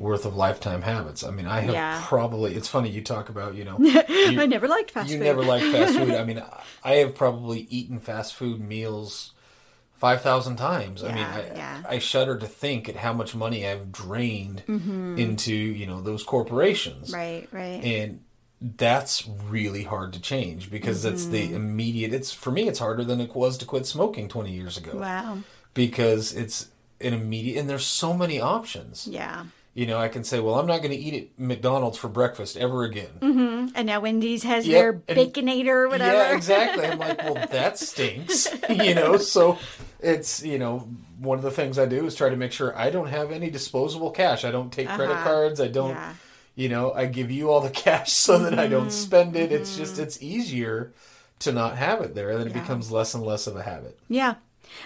[0.00, 1.24] worth of lifetime habits.
[1.24, 2.02] I mean, I have Yeah.
[2.06, 2.54] probably.
[2.54, 3.76] It's funny you talk about you know.
[3.80, 5.24] you- I never liked fast you food.
[5.24, 6.14] You never liked fast food.
[6.14, 6.42] I mean,
[6.84, 9.32] I have probably eaten fast food meals
[9.94, 11.02] five thousand times.
[11.02, 11.82] I mean, I, yeah.
[11.88, 15.18] I shudder to think at how much money I've drained Mm-hmm.
[15.18, 17.82] into you know those corporations, right, right.
[17.84, 18.20] and
[18.60, 21.32] that's really hard to change because that's Mm-hmm.
[21.32, 22.12] the immediate.
[22.12, 25.38] It's for me, it's harder than it was to quit smoking twenty years ago wow.
[25.74, 26.68] because it's
[27.00, 29.06] an immediate, and there's so many options.
[29.10, 29.44] Yeah.
[29.74, 32.56] You know, I can say, well, I'm not going to eat at McDonald's for breakfast
[32.56, 33.70] ever again.
[33.76, 36.16] And now Wendy's has Yep, their baconator or whatever.
[36.16, 36.84] Yeah, exactly.
[36.84, 38.48] I'm like, well, that stinks.
[38.68, 39.58] you know, so
[40.00, 40.88] it's you know
[41.20, 43.50] one of the things I do is try to make sure I don't have any
[43.50, 44.44] disposable cash.
[44.44, 45.22] I don't take credit Uh-huh.
[45.24, 45.60] cards.
[45.60, 45.90] I don't.
[45.90, 46.14] Yeah.
[46.56, 48.70] You know, I give you all the cash so that I Mm-hmm.
[48.72, 49.52] don't spend it.
[49.52, 50.92] It's just it's easier
[51.40, 53.96] to not have it there, and then it becomes less and less of a habit.
[54.08, 54.36] Yeah.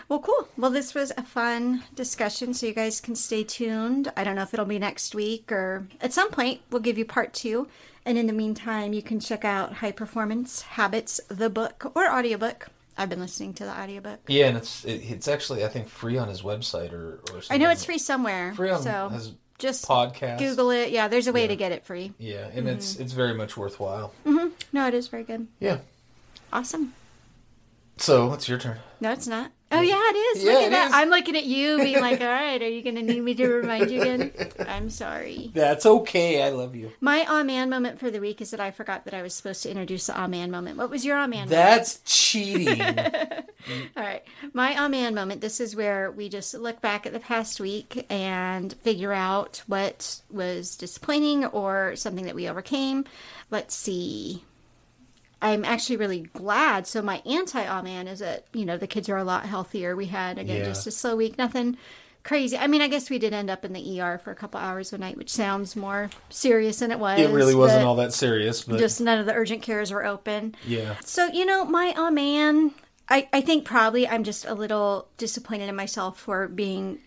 [0.09, 0.49] Well, cool.
[0.57, 4.13] Well, this was a fun discussion, so you guys can stay tuned.
[4.17, 7.05] I don't know if it'll be next week or at some point we'll give you
[7.05, 7.69] part two.
[8.05, 12.67] And in the meantime, you can check out High Performance Habits, the book or audiobook.
[12.99, 14.21] I've been listening to the audiobook.
[14.27, 17.47] Yeah, and it's it, it's actually I think free on his website or or something.
[17.51, 18.53] I know it's free somewhere.
[18.55, 20.39] Free on so his just podcast.
[20.41, 20.91] Google it.
[20.91, 22.13] Yeah, there's a way to get it free.
[22.19, 23.03] Yeah, and it's Mm-hmm.
[23.03, 24.13] it's very much worthwhile.
[24.27, 24.49] Mm-hmm.
[24.73, 25.47] No, it is very good.
[25.61, 25.79] Yeah.
[26.53, 26.93] Awesome.
[28.03, 28.79] So it's your turn.
[29.01, 29.53] No, it's not.
[29.71, 30.43] Oh yeah, it is.
[30.43, 30.87] Yeah, Look at that.
[30.89, 30.93] is.
[30.93, 33.47] I'm looking at you, being like, "All right, are you going to need me to
[33.47, 35.53] remind you again?" I'm sorry.
[35.55, 36.43] That's okay.
[36.43, 36.91] I love you.
[37.01, 39.63] My ah man moment for the week is that I forgot that I was supposed
[39.63, 40.79] to introduce the ah man moment.
[40.79, 41.49] What was your ah man?
[41.49, 41.51] moment?
[41.51, 42.81] That's cheating.
[43.97, 45.41] All right, my ah man moment.
[45.41, 50.23] This is where we just look back at the past week and figure out what
[50.29, 53.05] was disappointing or something that we overcame.
[53.49, 54.43] Let's see.
[55.43, 56.87] I'm actually really glad.
[56.87, 59.95] So my anti ah man is that you know the kids are a lot healthier.
[59.97, 60.65] We had again Yeah.
[60.65, 61.77] just a slow week, nothing
[62.23, 62.57] crazy.
[62.57, 64.93] I mean, I guess we did end up in the ER for a couple hours
[64.93, 67.19] one night, which sounds more serious than it was.
[67.19, 70.55] it really wasn't all that serious, but Just none of the urgent cares were open.
[70.65, 70.95] yeah.
[71.05, 72.71] So, you know, my oh man,
[73.09, 77.01] I, I think probably I'm just a little disappointed in myself for being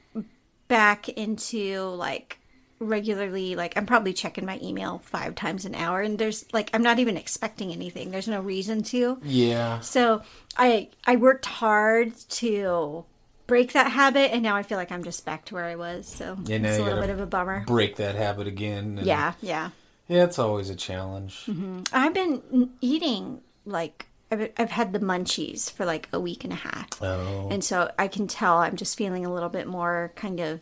[0.68, 2.40] back into like
[2.80, 6.84] regularly like I'm probably checking my email five times an hour and there's like I'm
[6.84, 8.12] not even expecting anything.
[8.12, 9.18] There's no reason to.
[9.24, 9.80] Yeah.
[9.80, 10.22] So
[10.58, 13.06] I I worked hard to
[13.48, 16.08] break that habit and now I feel like I'm just back to where I was.
[16.08, 17.64] So Yeah, it's a little bit of a bummer.
[17.68, 18.98] Break that habit again.
[18.98, 19.70] and- Yeah, yeah.
[20.08, 21.46] Yeah, it's always a challenge.
[21.48, 21.84] Mm-hmm.
[21.94, 26.58] I've been eating like I've, I've had the munchies for like a week and a
[26.58, 26.90] half.
[27.02, 27.48] Oh.
[27.52, 30.62] And so I can tell I'm just feeling a little bit more kind of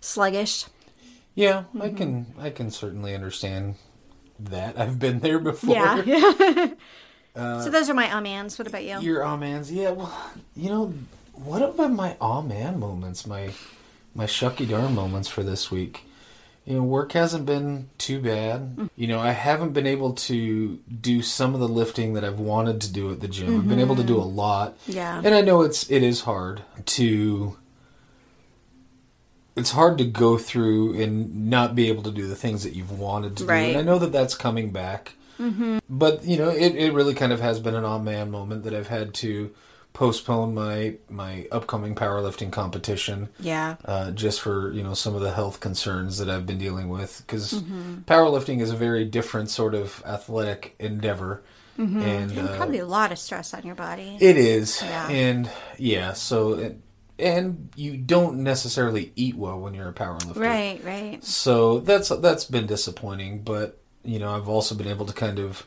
[0.00, 0.64] sluggish.
[1.40, 1.96] Yeah, I Mm-hmm.
[1.96, 3.76] can I can certainly understand
[4.38, 4.78] that.
[4.78, 5.74] I've been there before.
[5.74, 6.68] Yeah.
[7.36, 8.58] Uh, so those are my um amans.
[8.58, 8.98] What about you?
[8.98, 9.90] Your um aw mans, yeah.
[9.90, 10.12] Well,
[10.56, 10.92] you know,
[11.32, 13.52] what about my um aw man moments, my
[14.16, 16.02] my shucky darn moments for this week?
[16.66, 18.76] You know, work hasn't been too bad.
[18.76, 18.90] Mm.
[18.96, 22.80] You know, I haven't been able to do some of the lifting that I've wanted
[22.80, 23.60] to do at the gym.
[23.60, 24.14] I've been able to mm-hmm.
[24.14, 24.76] do a lot.
[24.88, 25.22] Yeah.
[25.24, 26.62] And I know it's it is hard
[26.98, 27.56] to
[29.60, 32.98] it's hard to go through and not be able to do the things that you've
[32.98, 33.50] wanted to do.
[33.52, 35.14] And I know that that's coming back.
[35.38, 35.78] Mm-hmm.
[35.88, 38.74] But, you know, it, it really kind of has been an on man moment that
[38.74, 39.52] I've had to
[39.92, 43.74] postpone my my upcoming powerlifting competition Yeah.
[43.84, 47.24] uh, just for you know some of the health concerns that I've been dealing with
[47.26, 48.02] because Mm-hmm.
[48.06, 51.42] powerlifting is a very different sort of athletic endeavor
[51.76, 54.16] and uh, Probably a lot of stress on your body.
[54.20, 55.08] it is, Yeah.
[55.08, 56.82] and yeah, so and,
[57.20, 61.24] and you don't necessarily eat well when you're a powerlifter, right, right.
[61.24, 65.66] So that's that's been disappointing, but you know I've also been able to kind of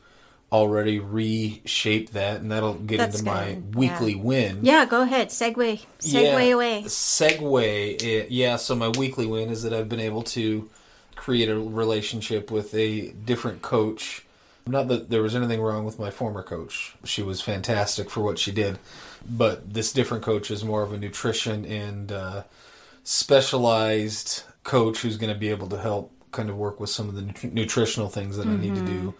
[0.51, 4.21] already reshape that, and that'll get That's into my weekly yeah.
[4.21, 4.59] win.
[4.61, 5.29] Yeah, go ahead.
[5.29, 5.81] Segue.
[5.99, 6.83] Segue Yeah, away.
[6.85, 8.03] Segue.
[8.03, 10.69] eh, Yeah, so my weekly win is that I've been able to
[11.15, 14.25] create a relationship with a different coach.
[14.67, 16.95] Not that there was anything wrong with my former coach.
[17.03, 18.77] She was fantastic for what she did.
[19.29, 22.43] But this different coach is more of a nutrition and uh,
[23.03, 27.15] specialized coach who's going to be able to help kind of work with some of
[27.15, 29.13] the nut- nutritional things that I need to do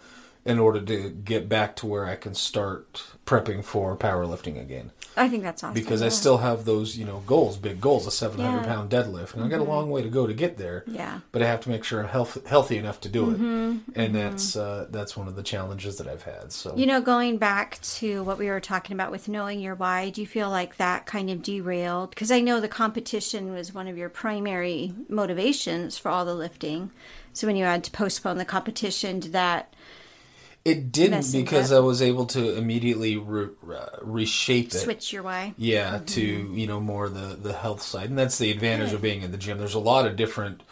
[0.44, 5.28] in order to get back to where I can start prepping for powerlifting again I
[5.28, 5.74] think that's awesome.
[5.74, 8.56] because I still have those, you know, goals, big goals, a 700 Yeah.
[8.56, 8.68] Mm-hmm.
[8.68, 9.34] pound deadlift.
[9.34, 10.84] And I got a long way to go to get there.
[10.86, 11.20] Yeah.
[11.32, 13.34] But I have to make sure I'm health, healthy enough to do it.
[13.34, 13.92] Mm-hmm.
[13.94, 16.52] And that's uh, that's one of the challenges that I've had.
[16.52, 20.10] So You know, going back to what we were talking about with knowing your why,
[20.10, 22.10] do you feel like that kind of derailed?
[22.10, 26.90] Because I know the competition was one of your primary motivations for all the lifting.
[27.32, 29.74] So when you had to postpone the competition, did that?
[30.64, 31.76] It didn't because up.
[31.76, 33.48] I was able to immediately re-
[34.02, 34.78] reshape it.
[34.78, 35.54] switch your way.
[35.56, 36.58] Yeah, to Mm-hmm.
[36.58, 39.38] you know more the the health side, and that's the advantage of being in the
[39.38, 39.58] gym.
[39.58, 40.62] There's a lot of different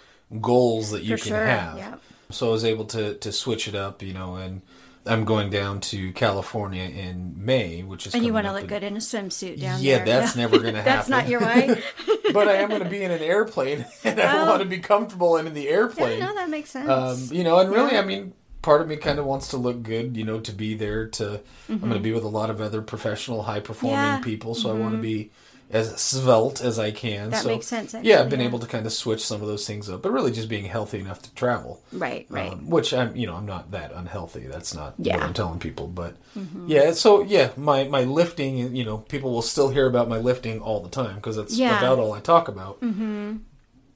[0.40, 1.76] goals that you For can sure, have.
[1.78, 1.94] yeah.
[2.30, 4.62] So I was able to to switch it up, you know, and
[5.04, 8.68] I'm going down to California in May, which is And you want to look in-
[8.68, 9.98] good in a swimsuit down there.
[9.98, 10.20] Yeah, there.
[10.20, 10.84] that's never gonna happen.
[10.94, 11.82] That's not your way.
[12.32, 14.46] but I am going to be in an airplane, and I Oh.
[14.50, 16.20] want to be comfortable and in the yeah, airplane.
[16.20, 16.88] no, that makes sense.
[16.88, 18.00] Um, you know, and really, Yeah.
[18.00, 18.32] I mean,
[18.62, 21.06] part of me kind of wants to look good, you know, to be there.
[21.08, 24.16] To I'm going to be with a lot of other professional, high performing Mm-hmm.
[24.18, 24.24] Yeah.
[24.24, 25.30] people, so I want to be
[25.70, 27.30] as svelte as I can.
[27.30, 28.46] That so, makes sense, yeah, I've been yeah.
[28.46, 30.98] able to kind of switch some of those things up, but really just being healthy
[31.00, 31.80] enough to travel.
[31.94, 32.52] right, right.
[32.52, 34.40] Um, which I'm, you know, I'm not that unhealthy.
[34.46, 35.12] That's not Yeah.
[35.14, 35.20] Mm-hmm.
[35.20, 35.86] what I'm telling people.
[35.86, 36.16] But
[36.66, 40.60] yeah, so yeah, my my lifting, you know, people will still hear about my lifting
[40.60, 41.78] all the time because that's Yeah.
[41.78, 42.80] about all I talk about.
[42.82, 43.36] Mm-hmm.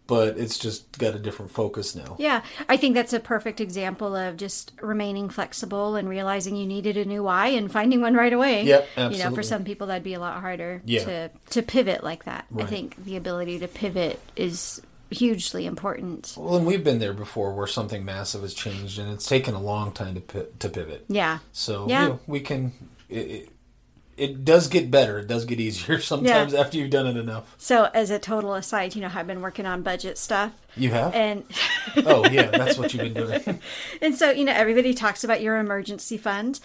[0.07, 2.15] But it's just got a different focus now.
[2.19, 6.97] Yeah, I think that's a perfect example of just remaining flexible and realizing you needed
[6.97, 8.63] a new why and finding one right away.
[8.65, 9.19] Yep, absolutely.
[9.19, 11.05] You know, for some people that'd be a lot harder Yeah.
[11.05, 12.47] to to pivot like that.
[12.57, 14.81] I think the ability to pivot is
[15.11, 16.35] hugely important.
[16.37, 19.61] Well, and we've been there before where something massive has changed, and it's taken a
[19.61, 21.05] long time to to pivot.
[21.09, 21.39] Yeah.
[21.53, 22.03] So Yeah.
[22.03, 22.73] you know, we can.
[23.09, 23.49] It, it,
[24.17, 25.19] it does get better.
[25.19, 27.55] It does get easier sometimes after you've done it enough.
[27.59, 31.15] So, as a total aside, you know, I've been working on budget stuff, You have?
[31.15, 31.45] and
[32.05, 33.61] oh yeah, that's what you've been doing.
[34.01, 36.61] and so you know, everybody talks about your emergency fund.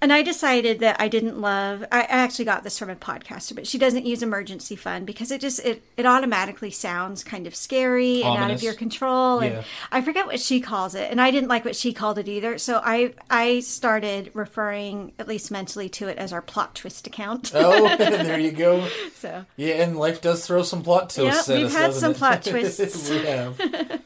[0.00, 1.84] And I decided that I didn't love.
[1.90, 5.30] I I actually got this from a podcaster, but she doesn't use emergency fund because
[5.32, 9.40] it just it it automatically sounds kind of scary and out of your control.
[9.40, 12.28] And I forget what she calls it, and I didn't like what she called it
[12.28, 12.58] either.
[12.58, 17.50] So I I started referring at least mentally to it as our plot twist account.
[17.54, 18.86] oh, there you go.
[19.16, 22.12] so Yeah, and life does throw some plot twists Yep, at we've us, had some
[22.12, 22.16] it?
[22.18, 23.10] plot twists.
[23.10, 24.00] we have.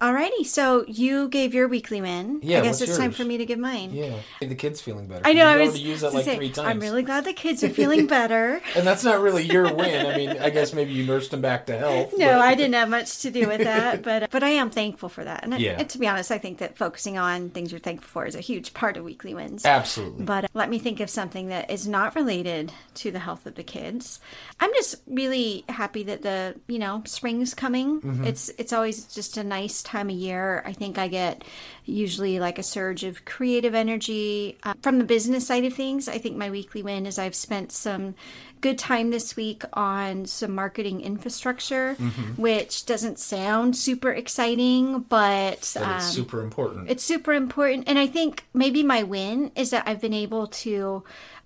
[0.00, 2.40] Alrighty, so you gave your weekly win.
[2.42, 3.90] Yeah, I guess it's time for me to give mine.
[3.92, 5.22] Yeah, the kid's feeling better.
[5.26, 5.46] I know.
[5.46, 6.68] I was already used that like say, three times.
[6.68, 8.60] I'm really glad the kids are feeling better.
[8.76, 10.06] and that's not really your win.
[10.06, 12.14] I mean, I guess maybe you nursed them back to health.
[12.16, 15.08] No, but- I didn't have much to do with that, but but I am thankful
[15.08, 15.44] for that.
[15.44, 18.26] And, I- and to be honest, I think that focusing on things you're thankful for
[18.26, 19.64] is a huge part of weekly wins.
[19.64, 20.24] Absolutely.
[20.24, 23.54] But uh, let me think of something that is not related to the health of
[23.54, 24.20] the kids.
[24.60, 28.00] I'm just really happy that the you know spring's coming.
[28.00, 28.24] Mm-hmm.
[28.24, 30.62] It's it's always just a nice time of year.
[30.64, 31.44] I think I get
[31.84, 36.08] usually like a surge of creative energy uh, from the business side of things.
[36.08, 38.14] I think my weekly win is I've spent some
[38.60, 42.40] good time this week on some marketing infrastructure, Mm-hmm.
[42.40, 46.88] which doesn't sound super exciting, but, But um, it's super important.
[46.90, 47.88] it's super important.
[47.88, 51.02] And I think maybe my win is that I've been able to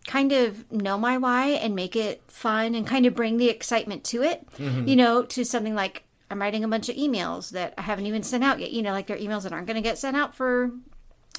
[0.07, 4.05] kind of know my why and make it fun and kind of bring the excitement
[4.13, 4.87] to it, Mm-hmm.
[4.89, 8.23] you know, to something like I'm writing a bunch of emails that I haven't even
[8.23, 10.35] sent out yet, you know, like they're emails that aren't going to get sent out
[10.35, 10.71] for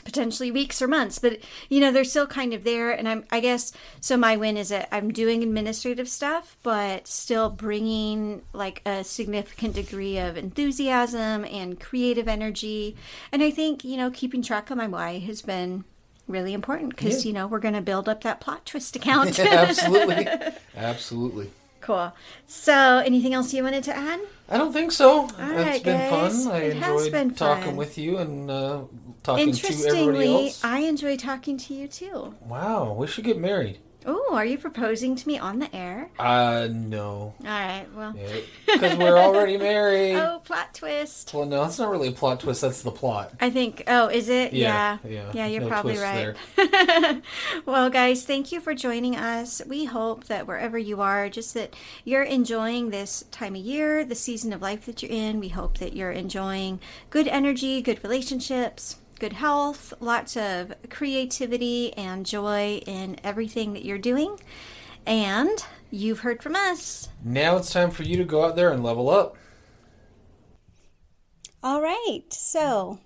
[0.05, 3.39] potentially weeks or months but you know they're still kind of there and i'm i
[3.39, 9.03] guess so my win is that i'm doing administrative stuff but still bringing like a
[9.03, 12.95] significant degree of enthusiasm and creative energy
[13.31, 15.83] and i think you know keeping track of my why has been
[16.27, 17.29] really important because Yeah.
[17.29, 20.27] you know we're going to build up that plot twist account Absolutely.
[20.77, 21.49] Absolutely.
[21.87, 22.07] Cool
[22.45, 22.73] so
[23.09, 24.19] anything else you wanted to add
[24.49, 25.25] I don't think so.
[25.25, 26.45] it's right, been guys.
[26.45, 26.53] fun.
[26.53, 27.75] I It has enjoyed been talking fun.
[27.83, 28.81] with you and uh,
[29.23, 30.63] talking to everybody interestingly else.
[30.63, 33.79] i enjoy talking to you too Wow, we should get married.
[34.07, 37.33] Oh are you proposing to me on the air Uh, no.
[37.41, 38.15] all right well
[38.65, 40.15] Because we're already married.
[40.15, 41.33] Oh, plot twist.
[41.33, 42.61] Well, no, it's not really a plot twist.
[42.61, 43.33] That's the plot.
[43.39, 43.83] I think.
[43.87, 44.53] Oh, is it?
[44.53, 45.31] Yeah, Yeah.
[45.33, 45.45] yeah.
[45.47, 46.35] you're No probably right.
[47.65, 49.61] well, guys, thank you for joining us.
[49.67, 54.15] We hope that wherever you are, just that you're enjoying this time of year, the
[54.15, 55.39] season of life that you're in.
[55.39, 56.79] We hope that you're enjoying
[57.09, 63.97] good energy, good relationships, good health, lots of creativity and joy in everything that you're
[63.97, 64.39] doing.
[65.05, 67.09] And you've heard from us.
[67.23, 69.37] Now it's time for you to go out there and level up.
[71.63, 72.23] All right.
[72.29, 72.99] So